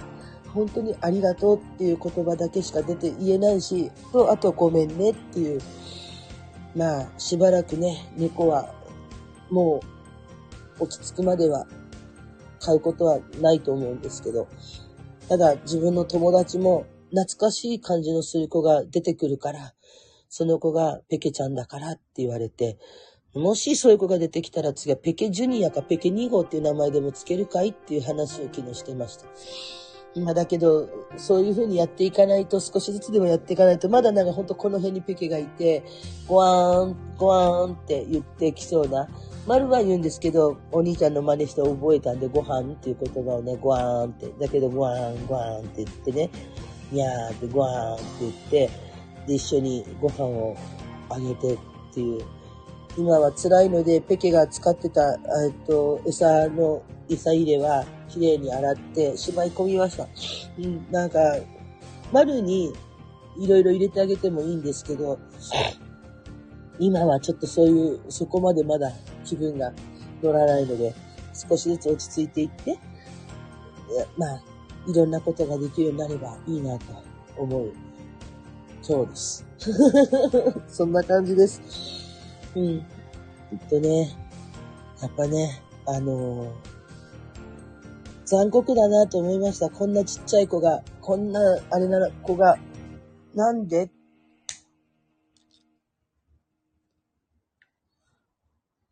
[0.54, 5.62] 本当にありがとうっていう言葉だけしか出て言えないし、と、あとごめんねっていう。
[6.76, 8.74] まあ、しばらくね、猫は
[9.50, 9.82] も
[10.80, 11.66] う落ち着くまでは
[12.60, 14.48] 買うことはないと思うんですけど、
[15.28, 19.74] ただ自分の友達も懐かしい感じのする子が出てくるから、
[20.30, 22.78] その子がペケちゃんだからって言われて、
[23.34, 29.26] もしそういう子が出てきたら次はペケジュニアかペケ2号っていう名前でもつけるかいっていう話を昨日してました。
[30.22, 30.88] まあだけど、
[31.18, 35.84] そういう風にやっていかないと、少しずつでもやっていかないと、まだなんかほんとこの辺にペケがいて、
[36.28, 39.10] ゴワーン、ゴワーンって言ってきそうな、
[39.48, 46.30] 丸は言うんですけど、お兄ちゃんの真似して覚えたんで、ご飯っていう言葉をね、ごわーんって、だけどごわーん、ごわーんって言ってね、
[46.92, 48.70] にゃーってごわーんって言って、
[49.28, 50.58] で、一緒にご飯を
[51.10, 51.58] あげてっ
[51.94, 52.24] ていう。
[52.98, 60.08] 今は辛いので、ペケが使ってた、えっと、餌の、餌入れは、綺麗に洗って、しまい込みました。
[60.58, 61.20] うん、なんか、
[62.12, 62.74] 丸に、
[63.38, 65.20] いろいろ入れてあげてもいいんですけど、
[66.80, 68.92] 今はちょっとそういう、そこまでまだ
[69.24, 69.74] 気分が
[70.22, 70.94] 乗らないので、
[71.34, 72.78] 少しずつ落ち着いていって、
[74.18, 74.42] まあ、
[74.88, 76.86] いろんなことができるようになればいいなと
[77.38, 77.74] 思う
[78.88, 79.46] 今日です。
[80.70, 81.60] そんな感じです。
[82.56, 82.86] うん。
[83.52, 84.16] えっとね、
[85.02, 86.50] やっぱね、あのー、
[88.26, 89.72] 残酷だなと思いました。
[89.72, 91.40] こんなちっちゃい子が、こんな
[91.72, 92.60] あれなら子が、
[93.34, 93.90] なんで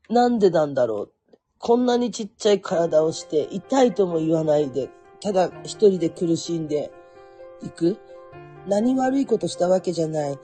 [0.10, 1.38] なんでなんだろう。
[1.60, 4.90] こんなにちっちゃい体をして痛いとも言わないで、
[5.22, 6.92] ただ一人で苦しんで
[7.62, 7.98] いく。
[8.68, 10.40] 何悪いことしたわけじゃない。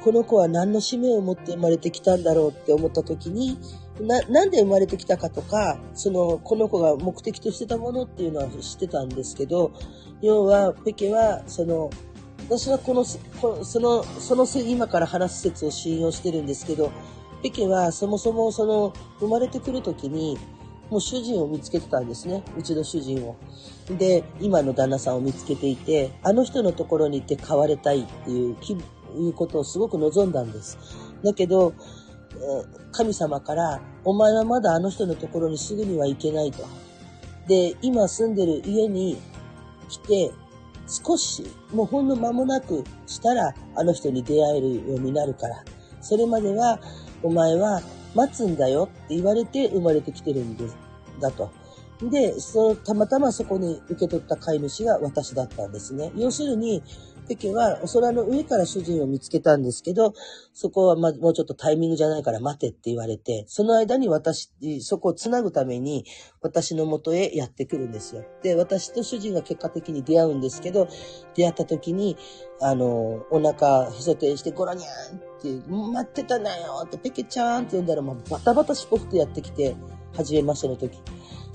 [0.00, 3.58] この子は何の使命を持って生まれてきたんだろうって思った時に、
[4.00, 9.72] な、なんで生まれてきたかとか、その、この子が目的としてたものっていうのは知ってたんですけど、
[10.22, 11.90] 要は、ペケは、その、
[12.48, 13.04] 私はこの、
[13.40, 16.90] このその、その今から話す説を信用してるんですけど、
[17.46, 20.36] ペケはそもそもその生まれてくる時に
[20.90, 22.42] もう主人を見つけてたんですね。
[22.56, 23.36] うちの主人を。
[23.98, 28.56] で、今の旦那さんを見つけていて、あの人のところに行って飼われたいっていう
[29.16, 30.78] いうことをすごく望んだんです。
[31.24, 31.72] だけど、
[32.92, 36.64] 神様から、お前はまだあの人のところにすぐには行けないと。
[37.46, 39.18] で、今住んでる家に
[39.88, 40.32] 来て、
[40.88, 45.64] 少し、もうほんの間もなくしたら、あの人に出会えるようになるから。
[46.00, 46.78] それまでは、
[47.26, 47.82] お前は
[48.14, 50.76] 待つんだよって言われて生まれてきてるんです、
[51.20, 51.50] だと。
[52.02, 56.12] で、その、たまたまそこに受け取った飼い主が私だったんですね。
[56.16, 56.82] 要するに、
[57.28, 60.14] ペケはお空の上から主人を見つけたんですけど、
[60.52, 66.04] そこはま、もうちょっとタイミングじゃないから待てって言われて、その間に私、そこをつなぐために、
[66.40, 68.24] 私の元へやってくるんですよ。
[68.42, 70.88] で、私と主人が結果的に出会うんですけど、
[71.34, 72.16] 出会った時に、
[72.60, 79.74] あの、お腹へそてしてゴロニャンって、待ってたなよって、ペケちゃんって呼んだら、もうバタバタしこふとやってきて、
[80.14, 80.98] 初めましての時。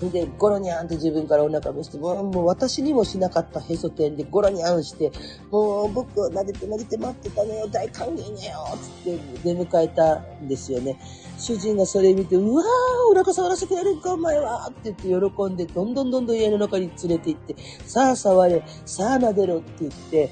[0.09, 5.11] で、ゴロニャンって自分からお腹見して、もうもう私にもしなかったへそ天でゴロニャンして、
[5.51, 8.65] もう僕を撫でて撫でて待ってたのよ、大歓迎ねよ。
[8.81, 10.97] つって出迎えたんですよね。
[11.37, 12.65] 主人がそれ見て、うわー、
[13.11, 14.67] お腹触らせてやるんか、お前は。
[14.69, 20.29] って言って喜んで、どんどんどんどん家の中に連れて行って、さあ触れ、さあ撫でろって言って、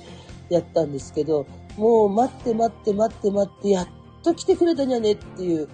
[0.49, 1.45] やったんですけど、
[1.77, 3.87] もう待って待って待って待って、やっ
[4.23, 5.69] と来てくれたんじゃねっていう、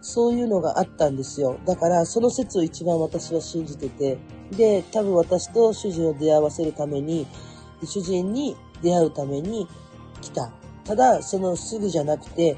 [0.00, 1.58] そういうのがあったんですよ。
[1.66, 4.18] だから、その説を一番私は信じてて、
[4.52, 7.26] で、多分私と主人を出会わせるために、
[7.84, 9.66] 主人に出会うために
[10.20, 10.52] 来た。
[10.84, 12.56] ただ、そのすぐじゃなくて、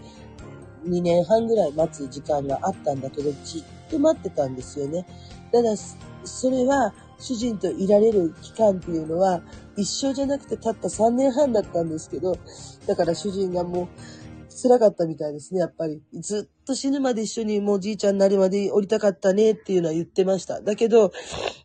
[0.86, 5.06] 2年半ぐらい待つ時間があったんだけど、じっと待ってたんですよね。
[5.52, 5.74] ただ、
[6.24, 9.42] それは主人といられる期間っていうのは
[9.76, 12.36] 一生じゃなくてたった3年半だったんですけど、
[12.86, 13.88] だから主人がもう
[14.50, 16.02] 辛かったみたいですね、やっぱり。
[16.14, 20.60] ずっと死ぬまで一緒にもうじいちゃんになるまで降りたかったねっていうのは言ってました。
[20.60, 21.12] だけど、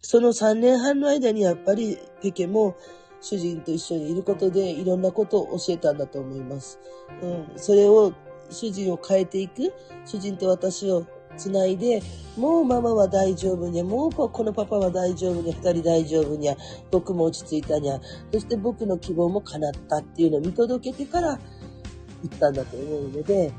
[0.01, 2.75] その3年半の間にやっぱりペケも
[3.21, 6.79] 主人と一緒にいることでいろんなことを教えたんだと思います。
[7.21, 7.47] うん。
[7.55, 8.13] それを
[8.49, 9.73] 主人を変えていく、
[10.05, 11.05] 主人と私を
[11.37, 12.01] つないで、
[12.37, 16.55] もうママは大丈夫にゃ、もうこのパパは大丈夫にゃ、二人大丈夫にゃ、
[16.91, 17.99] 僕も落ち着いたにゃ、
[18.31, 21.39] そして僕の希望も叶ったっていうのを見届けてから
[22.25, 23.51] 行ったんだと思うので、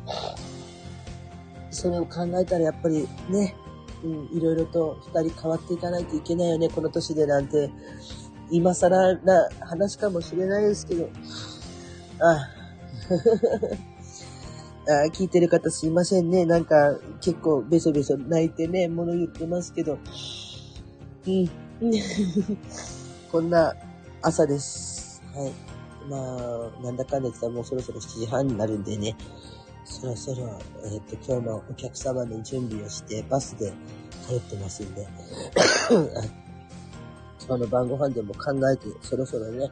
[1.71, 3.55] それを考えたらやっぱりね、
[4.03, 7.71] うん、いろいろと二人変わっていかないといけないよね、この年でなんて、
[8.51, 11.09] 今更な話かもしれないですけど、
[12.21, 12.49] あ
[14.89, 16.45] ああ聞いてる方すいませんね。
[16.47, 19.99] なんか結構ベソベソ泣いてね、物言ってますけど。
[21.27, 21.51] うん。
[23.33, 23.75] こんな
[24.23, 25.23] 朝です。
[25.35, 25.66] はい。
[26.09, 29.17] まあ、なんだかんだ言ったらもうそろそろ7時半になるんでね。
[29.85, 33.73] そろそろ、えっ、と、今日のお客様の準備をしてバスで
[34.27, 35.07] 通ってますんで。
[37.47, 39.71] 今日の晩ご飯でも考えて、そろそろね、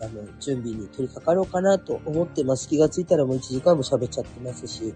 [0.00, 2.68] あの、準備に取り掛かろうかなと思ってます。
[2.68, 4.94] 気がついたらもう1時間も喋っちゃってますし、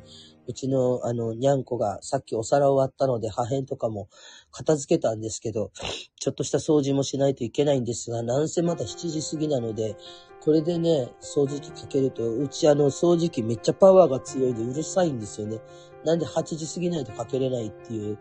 [0.49, 4.09] うちの、あの、にゃんこがさっきお皿終わったので破片とかも
[4.51, 5.73] 片付けたんですけど、
[6.19, 9.95] ちょっとした掃除もしないといけないんですが、なんせまだ7時過ぎなので、
[10.41, 15.61] これでね、掃除機かけると、うちあの、掃除機めっちゃパワーが強いでうるさいんですよね。
[16.05, 18.19] なんで8時過ぎないとかけれないっていう、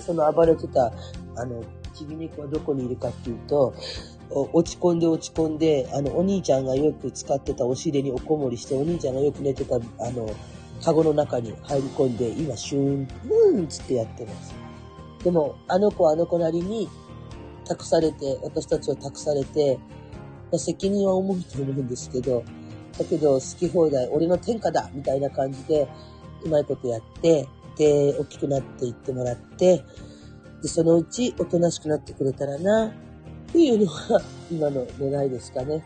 [0.00, 0.92] その暴れてた、
[1.36, 3.74] あの、ちび猫はどこにいるかっていうと、
[4.30, 9.78] 落ち込んで落ち込んで、あの、お兄ちゃんがよく使ってたお尻におこもりして、お兄ちゃんがよく寝てた、あ
[10.10, 10.30] の、
[10.82, 13.08] カゴの中に入り込んで、今、シューン、
[13.54, 14.54] うーんつってやってます。
[15.22, 16.88] でも、あの子はあの子なりに
[17.64, 19.78] 託されて、私たちを託されて、
[20.50, 22.42] まあ、責任は重いと思うんですけど、
[22.98, 25.88] だけど、好き放題、俺の天下だみたいな感じで、
[26.44, 27.46] うまいことやって、
[27.78, 29.84] で、大きくなっていってもらって、
[30.62, 32.90] で、そのうちおとなしくなってくれたらな、っ
[33.52, 34.20] ていうのが
[34.50, 35.74] 今の願いですかね。
[35.74, 35.82] はい、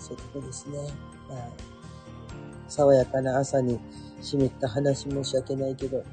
[0.00, 0.78] そういうことですね。
[1.28, 1.69] まあ、
[2.70, 3.78] 爽やかな朝に
[4.22, 6.04] 湿った話申し訳ないけど。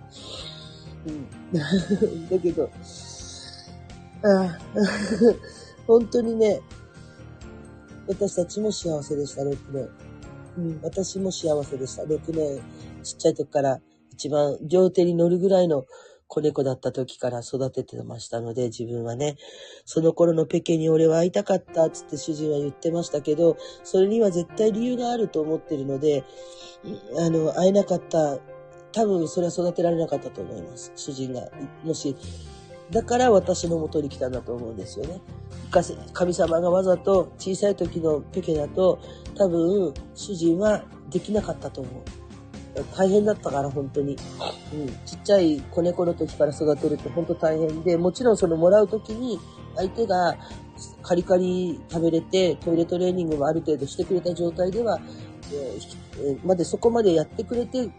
[1.05, 1.27] うん。
[2.29, 2.69] だけど、
[4.23, 4.57] あ
[5.87, 6.61] 本当にね、
[8.07, 9.89] 私たちも幸せでした、6年。
[10.57, 12.03] うん、私も幸せでした。
[12.03, 12.61] 6年、
[13.03, 13.79] ちっちゃい時から
[14.11, 15.85] 一番両手に乗るぐらいの
[16.27, 19.37] 子猫だった時から育ててましたので、自分はね、
[19.85, 26.23] その頃のペケに俺は会いたかったっつって主人は言ってましたけど、それには絶対理由があると思ってるので、
[27.17, 28.37] あの、会えなかった、
[28.91, 30.91] 多分それは育てられなかったと思います。
[30.95, 31.49] 主人が、
[31.83, 32.15] もし、
[32.91, 35.19] だから私の元に来たんだと思うんですよね。
[36.13, 38.99] 神様がわざと小さい時のペケだと
[39.35, 42.26] 多分主人はできなかったと思う。
[42.83, 44.17] 大変だったから、本当に。
[44.73, 44.87] うん。
[45.05, 49.39] ちっちゃい子猫の時から育てるって本当大変で、もちろんそのもらう時に、
[49.75, 50.35] 相手が
[51.03, 54.99] カリカリ食べれて、トイレトレーニングもある程度してくれた状態では、
[55.51, 57.89] えー、までそこまでやってくれて、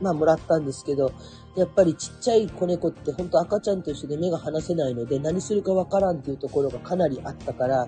[0.00, 1.12] まあもらったんですけど、
[1.56, 7.86] やっぱりちっちゃい子猫って本当赤ちゃんと一緒で目が離せないので何するかわからんっていうところがかなりあったから、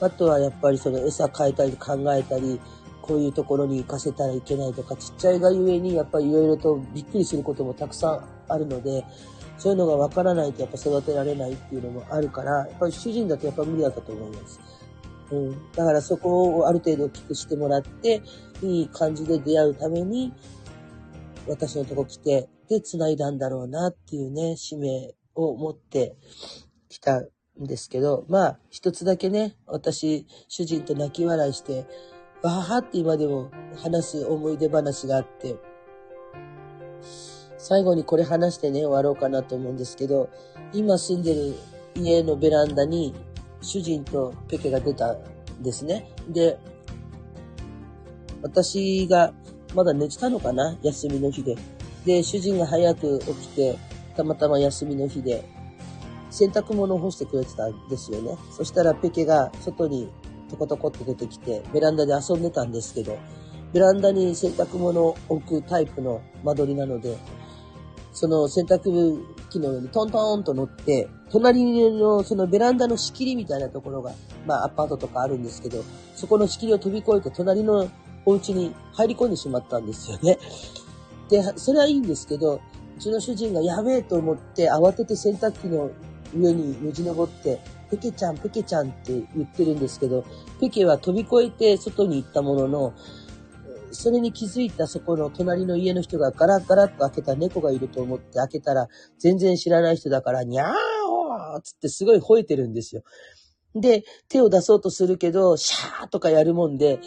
[0.00, 2.60] あとはやっぱりその餌変えたり考えたり、
[3.06, 9.04] こういうところに行かせたらいけないとか、ちっちゃいがゆえに、やっぱりいろいろとびっくりすることもたくさんあるので、
[9.58, 14.60] そういうのがわからないとやっぱ育てられないっていうのもあるから、やっぱり主人だとやっぱ無理だったと思います。
[15.30, 15.72] うん。
[15.72, 18.22] だからそこをある程度大きくしてもらって、
[18.62, 20.32] いい感じで出会うために、
[21.48, 26.16] 私のとこ来て、で、繋いだんだろうなっていうね、使命を持って
[26.88, 27.28] きたん
[27.60, 31.86] ですけど、まあ、一つだけね、私、主人と泣き笑いして、
[32.42, 35.56] わはって今でも話す思い出話があって、
[37.58, 40.28] 最後にこれ話してね、終わろうかなと思うんですけど、
[40.72, 41.54] 今住んでる
[41.96, 43.14] 家のベランダに
[43.60, 46.08] 主人とペケが出たんですね。
[46.28, 46.58] で、
[48.42, 49.32] 私が
[49.74, 51.56] まだ寝てたのかな休みの日で。
[52.04, 53.78] で、主人が早く起きて、
[54.16, 55.44] たまたま休みの日で、
[56.30, 58.36] 洗濯物を干してくれてたんですよね。
[58.52, 60.08] そしたらペケが外に
[60.48, 63.18] トコトコって出てきて、ベランダで遊んでたんですけど、
[63.72, 67.16] ベランダに洗濯物を置くタイプの間取りなので、
[68.12, 74.12] その洗濯機の上にトントンと乗って、隣のそのベランダの仕切りみたいなところが、
[74.46, 77.90] まあアパートとかあるんですけど、そこの仕切りを飛び越えて隣の
[78.24, 80.38] お家に入り込んでしまったんですよね。
[81.28, 82.60] で、それはいいんですけど、
[82.96, 85.90] うちの主人がやべえと思って慌てて洗濯機の
[86.34, 87.60] 上によじ登って、
[87.90, 90.24] ペケちゃん、ペケちゃんって言ってるんですけど、
[90.60, 92.94] ペケは飛び越えて外に行ったものの、
[93.92, 98.88] それに気づいたそこの隣の家の人がガラッガラッと開けた猫がいると思って開けたら、
[99.18, 100.72] 全然知らない人だから、にゃー
[101.08, 103.02] おーつってすごい吠えてるんですよ。
[103.74, 107.00] で、手を出そうとするけど、シャーとかやるもんで、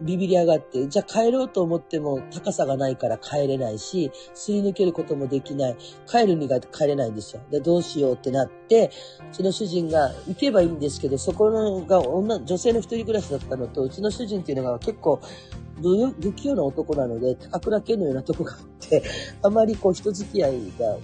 [0.00, 5.76] ビビり上がって、じゃあ帰ろうと思っても高さがないから帰れないし、すり抜けることもできない。
[6.06, 7.42] 帰るにが帰れないんですよ。
[7.50, 8.90] で、どうしようってなって、
[9.30, 15.20] うちの主人が行けばいいんですけど、そこのが女、女性の一人暮らしだったのと、うちの主人っていうのが結構
[15.80, 19.02] 不不器用な男なので、高倉家のようなとこがあって、
[19.42, 20.96] あまりこう人付き合いが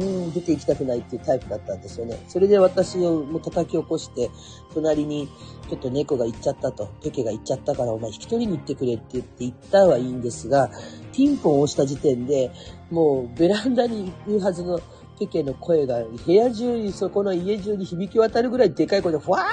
[0.00, 2.18] うん、出て行きたくないっていうタイプだったんですよね。
[2.26, 4.30] それで私をもう叩き起こして、
[4.72, 5.28] 隣に
[5.68, 10.70] ちょっと猫が行っちゃったと、ペケが行っちゃったからお前引き取りに行ってくれって言って行ったはいいんですが、
[11.12, 12.50] ピンポン押した時点で、
[12.90, 14.80] もうベランダに行くはずの
[15.18, 19.44] ペケの声が部屋中に、そこの家中に響き渡るぐらいでかい声で、ふわ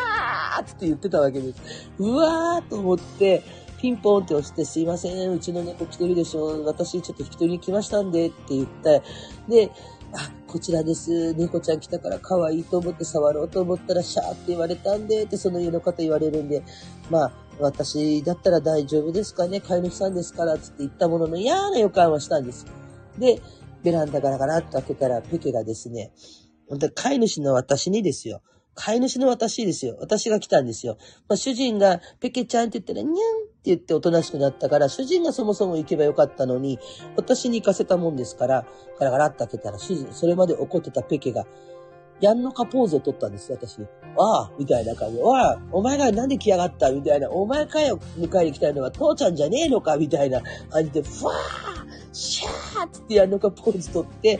[0.59, 1.91] ーって言ってたわけです。
[1.99, 3.43] うわーと思って、
[3.81, 6.63] ピンポンって押して、すいません、うちの猫来てるでしょ。
[6.65, 9.03] 私ちょっと引き取りに来ましたんでって言って、
[9.47, 9.71] で、
[10.13, 11.33] あ、こちらです。
[11.33, 16.63] 猫ちゃん来たから可愛いと思って触ろうと思ったらシャーって言われたんで、ってその家の方言われるんで、
[17.09, 22.65] まあ、私だったら大丈夫ですかね飼い主さんですからつって言ったものの嫌な予感はしたんです。
[23.17, 23.41] で、
[23.83, 26.11] ベランダガラガラっと開けたらペケがですね、
[26.69, 28.41] 本当飼い主の私にですよ。
[28.77, 29.97] 飼い主の私ですよ。
[29.99, 30.97] 私が来たんですよ。
[31.27, 36.79] まあ、主人がペケちゃんって言ったら、にゃんって言っておとなしくなったから、主人がそもそも行けばよかったのに、
[37.15, 38.65] 私に行かせたもんですから、
[38.99, 41.45] ガラガラって開けたら、主人、それまで怒ってたペケが、
[42.19, 43.79] やんのかポーズを取ったんですよ、私。
[44.17, 45.23] ああ、みたいな感じで。
[45.23, 45.41] おい、
[45.71, 46.91] お前がなんで来やがった？
[46.91, 47.29] みたいな。
[47.29, 49.97] お前かよ、迎えに来たのは父ちゃんじゃねえのか？
[49.97, 50.41] みたいな
[50.71, 54.39] 感じで、ふわーシャーってやんのかポーズ取って、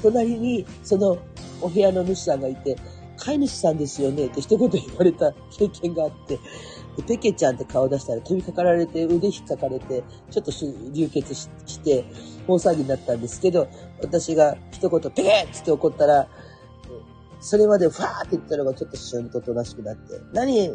[0.00, 1.18] 隣にその
[1.60, 2.76] お部屋の主さんがいて、
[3.16, 4.26] 飼い主さんですよね？
[4.26, 6.38] って一言言われた経験があって、
[7.06, 10.52] ペケちゃんって顔出したら飛びかかられて、腕引っかかれて、ちょっと
[10.92, 11.48] 流血し
[11.80, 12.04] て、
[12.46, 13.68] 大騒ぎになったんですけど、
[14.00, 16.28] 私が一言ペケッって怒ったら、
[17.40, 20.70] それまでファーって言ったのがちょっとシュンととなしくなって、何、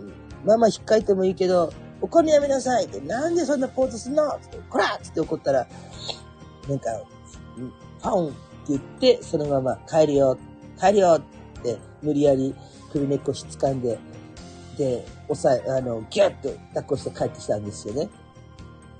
[0.45, 4.27] ママ引っかいてもいいけど、怒るのやめなさいって、なんでそんなポーズすんの？
[4.27, 4.95] って、こら！
[4.95, 5.67] って怒ったら、
[6.67, 6.89] なんか、
[7.99, 8.35] ファンって
[8.69, 10.37] 言って、そのまま帰るよ、
[10.79, 11.19] 帰るよ
[11.59, 12.55] って、無理やり
[12.91, 13.99] 首根っこしつかんで、
[14.77, 18.09] で、押さえ、あの、ギュッと抱っこして帰ってきたんですよね。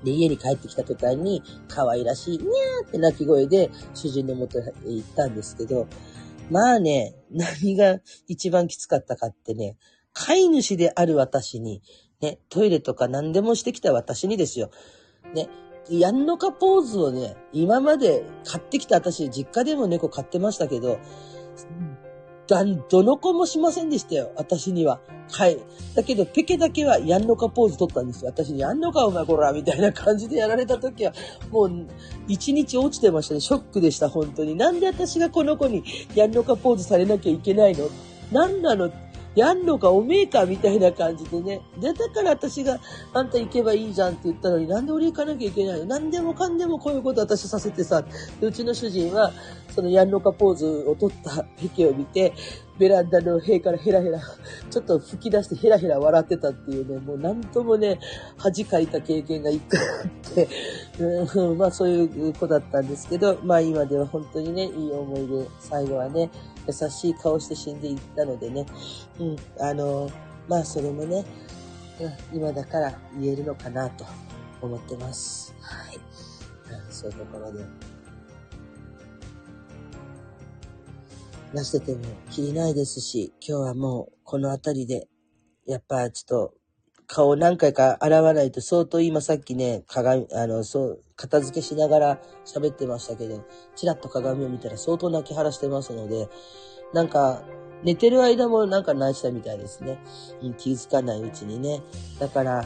[0.04, 5.88] で、家に帰ってきた途端に、可愛らしい、にゃーって泣き声で、主人の元へ行ったんですけど、
[6.50, 9.78] まあね、何が一番きつかったかってね、
[10.14, 11.82] 飼い主である私に、
[12.20, 14.70] ね、トイレとか何でもしてきた私にですよ。
[15.34, 15.48] ね、
[15.90, 21.00] やんのかポーズをね、今まで買ってきた私、実家でも猫飼ってましたけど、
[22.48, 24.32] だ、どの子もしませんでしたよ。
[24.36, 25.00] 私には。
[25.32, 25.58] はい。
[25.96, 28.32] だけど、ペケだけはやんのかポーズ取ったんですよ。
[28.32, 31.14] 私にやんのかお前こらみたいな感じでやられた時は、
[31.50, 31.88] もう、
[32.28, 33.40] 一日落ちてましたね。
[33.40, 34.56] ショックでした、本当に。
[34.56, 37.88] なんで私がこの子にやんのかポーズされなきゃいけないの？
[38.32, 38.92] なんなの？
[39.36, 41.62] やんのかおめえかみたいな感じでね。
[41.80, 42.80] で、だから私が、
[43.14, 45.86] あんた行けばいいじゃんって言ったのに、なんで俺行かなきゃいけないの？
[45.86, 48.04] なんでもかんでもこういうこと私させてさ。
[48.42, 49.32] うちの主人は、
[49.74, 52.34] そのやんのかポーズを取った壁を見て、
[52.78, 54.20] ベランダの塀からヘラヘラ、
[54.70, 58.00] ちょっと吹き出してヘラヘラ笑ってたっていうね、もうなんともね、
[58.38, 60.48] 恥かいた経験が一回あって、
[61.00, 66.30] うん、まあそういう子だったんですけど、まあ今では本当にね、いい思いで、最後はね、
[66.68, 68.66] 優しい顔して死んでいったのでね、
[69.20, 70.10] うん、あの、
[70.48, 71.26] まあそれもね、
[72.00, 74.06] うん、今だから言えるのかなと
[74.62, 75.56] 思ってます。
[75.60, 76.00] はい。
[76.90, 77.66] そういうところで。
[81.54, 85.10] 出しててもきりないですし、今日はもうこの辺りで、
[85.66, 86.61] やっぱちょっと
[87.12, 96.30] 顔何回か洗わないと相当今さっきね、鏡、あの、そう、片付けしながら喋ってましたけど、ちらっと鏡を見たら相当泣き晴らしてますので、
[96.94, 97.42] なんか、
[97.84, 100.00] 寝てる間もなんか泣いてたみたいですね。
[100.58, 101.82] 気づかないうちにね。
[102.18, 102.64] だから、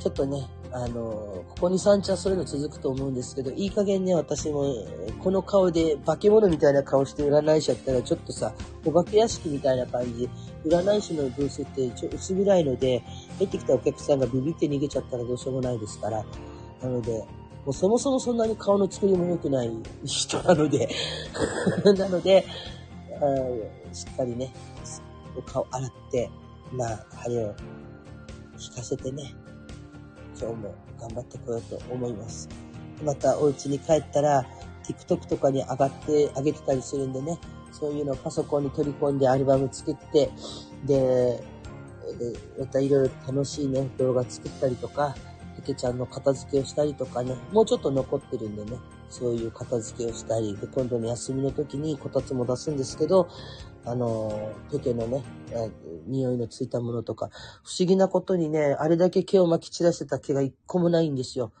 [0.00, 4.74] ちょっとね、あの、ここに3茶そういうの続くと思うんですけど、いい加減ね、私も、
[5.22, 8.52] この顔で化け物みたいな顔して占い師やったら、ちょっとさ、
[8.84, 10.28] お化け屋敷みたいな感じ、
[10.66, 13.04] 占い師のブースってちょ薄暗いので、
[13.38, 16.24] 入ってきたお客さんがビビって逃げちゃったらどうしようもないですから、
[16.82, 17.18] なので、
[17.64, 19.70] もうそもそもそんなに顔の作りも良くない
[20.04, 20.88] 人なので
[21.96, 22.44] なので、
[23.92, 24.52] しっかりね、
[25.36, 26.30] お顔洗って、
[26.72, 27.54] まあ、針を
[28.58, 29.34] 引かせてね、
[30.38, 32.48] 今日も頑張ってこようと思います。
[33.02, 34.44] またお家に帰ったら、
[34.84, 37.38] TikTok とかに上がってあげてたりするんでね、
[37.72, 40.30] そういうのをパソコンに取り込んでアルバム作って、
[40.84, 41.42] で、
[42.14, 45.14] でまたいろいろ楽しいね、動画作ったりとか、
[45.56, 48.78] ペケちゃんの片付けをしたりとかね、もうちょっと残ってるんでね、
[49.08, 53.28] そういう片付けをしたり、で、今度の休みの時にこたつも出すんですけど、
[53.84, 55.22] あの、ペケのね、
[56.06, 57.30] 匂いのついたものとか、
[57.62, 61.52] 不思議なことにね、あれだけ毛を撒き散らしてた毛が一個もないんですよ。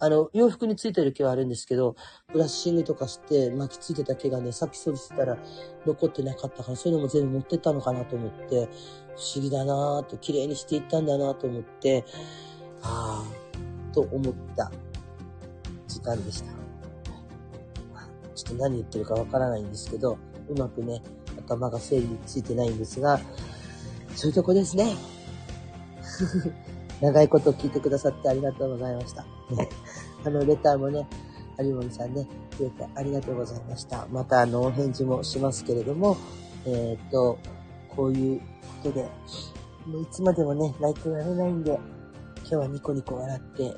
[0.00, 1.96] あの、洋服についてる毛はあるんですけど、
[2.32, 5.38] ブラッシングとかして巻きついてた毛がね、先そりしてたら
[5.86, 8.68] 残ってなかったから、そういうのも全部持ってったのかなと思って、
[9.16, 12.04] 不思議だなぁと、綺麗にしていったんだなぁと思って、
[12.82, 14.70] ああ、と思った
[15.88, 16.52] 時間でした。
[18.36, 20.16] ちょっと何言ってるかわからないんですけど、
[20.48, 21.02] うまくね、
[21.38, 23.20] 頭が整理ついてないんですが、
[24.14, 24.96] そういうとこですね。
[27.02, 29.37] 長いこと聞いてくださってありがとうございました。
[30.24, 31.06] あの、レターもね、
[31.58, 32.26] 有森さんね、
[32.56, 34.06] くれてありがとうございました。
[34.10, 36.16] また、あの、お返事もしますけれども、
[36.66, 37.38] えー、っと、
[37.88, 38.40] こういう
[38.82, 39.08] ことで、
[39.86, 41.78] もういつまでもね、泣いてられないんで、
[42.40, 43.74] 今日はニコニコ笑って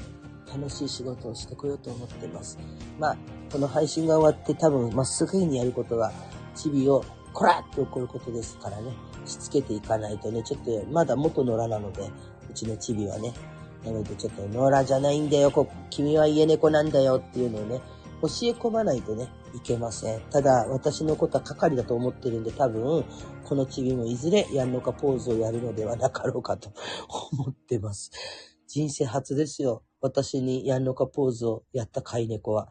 [0.52, 2.58] 楽しい仕事をしてこようと思ってます。
[2.98, 3.16] まあ、
[3.52, 6.12] この配信が終わって多分まっすぐにやることは、
[6.54, 8.92] チビをこらって怒ることですからね、
[9.24, 12.02] しつけていかないとね、ちょっとまだ元のラなので、
[12.50, 13.32] うちのチビはね。
[13.84, 15.52] なのでちょっと、野良じゃないんだよ、
[15.90, 17.80] 君は家猫なんだよっていうのをね、
[18.22, 20.20] 教え込まないとね、いけません。
[20.30, 23.04] ただ、私のことは係だと思ってるんで、多分、
[23.44, 26.70] このチビもいずれやんのかポーズをやるのではなかろうかと
[27.32, 28.10] 思ってます。
[28.66, 29.82] 人生初ですよ。
[30.00, 32.68] 私にやんのかポーズをやった飼い猫は、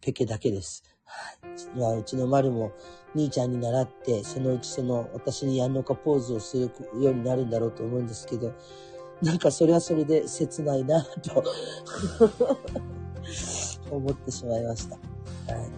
[0.00, 0.84] ペケだけです。
[1.04, 1.98] はい。
[1.98, 2.72] うちの丸も
[3.14, 6.70] 兄ちゃんに習って、そのうちその私にやんのかポーズをする
[7.00, 8.52] ようになるんだろうと思うんですけど、
[9.22, 11.44] なんかそれはそれで切ないなと
[13.90, 14.96] 思ってしまいました。
[15.54, 15.68] はい。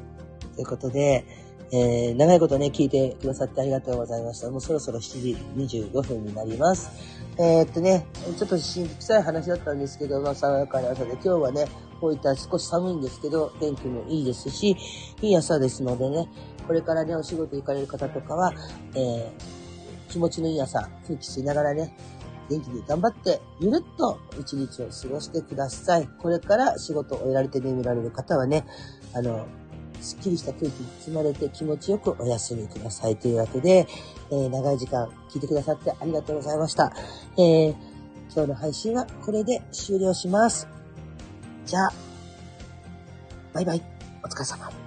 [0.55, 1.25] ということで、
[1.73, 4.51] えー、長いことね、聞いてくださってありがとうございました。
[4.51, 5.37] もうそろそろ7時
[5.81, 6.91] 25分になります。
[7.39, 8.07] えー、っとね、
[8.39, 11.67] ちょっと心臭い話だったんですけど、まあ、爽やかな朝で、今日はね、
[12.01, 14.77] こういった少し寒いんですけど、天気もいいですし、
[15.21, 16.29] いい朝ですのでね、
[16.67, 18.53] これからね、お仕事行かれる方とかは、
[18.95, 21.95] えー、気持ちのいい朝、空気吸いながらね、
[22.49, 26.09] 元気に頑張って、ゆるっと一日を過ごしてください。
[26.19, 28.65] これから仕事を終えられて眠られる方はね、
[29.15, 29.47] あの、
[30.01, 33.17] すっきりした空気に包まれて気持ちよくお休みください。
[33.17, 33.87] というわけで、
[34.31, 36.93] えー、長い時間聞いてくださってありがとうございました。
[37.37, 37.75] えー、
[38.33, 40.69] 今日の配信はこれで終了します。
[41.65, 41.93] じゃあ、
[43.53, 43.83] バイバイ。
[44.23, 44.86] お疲れ様。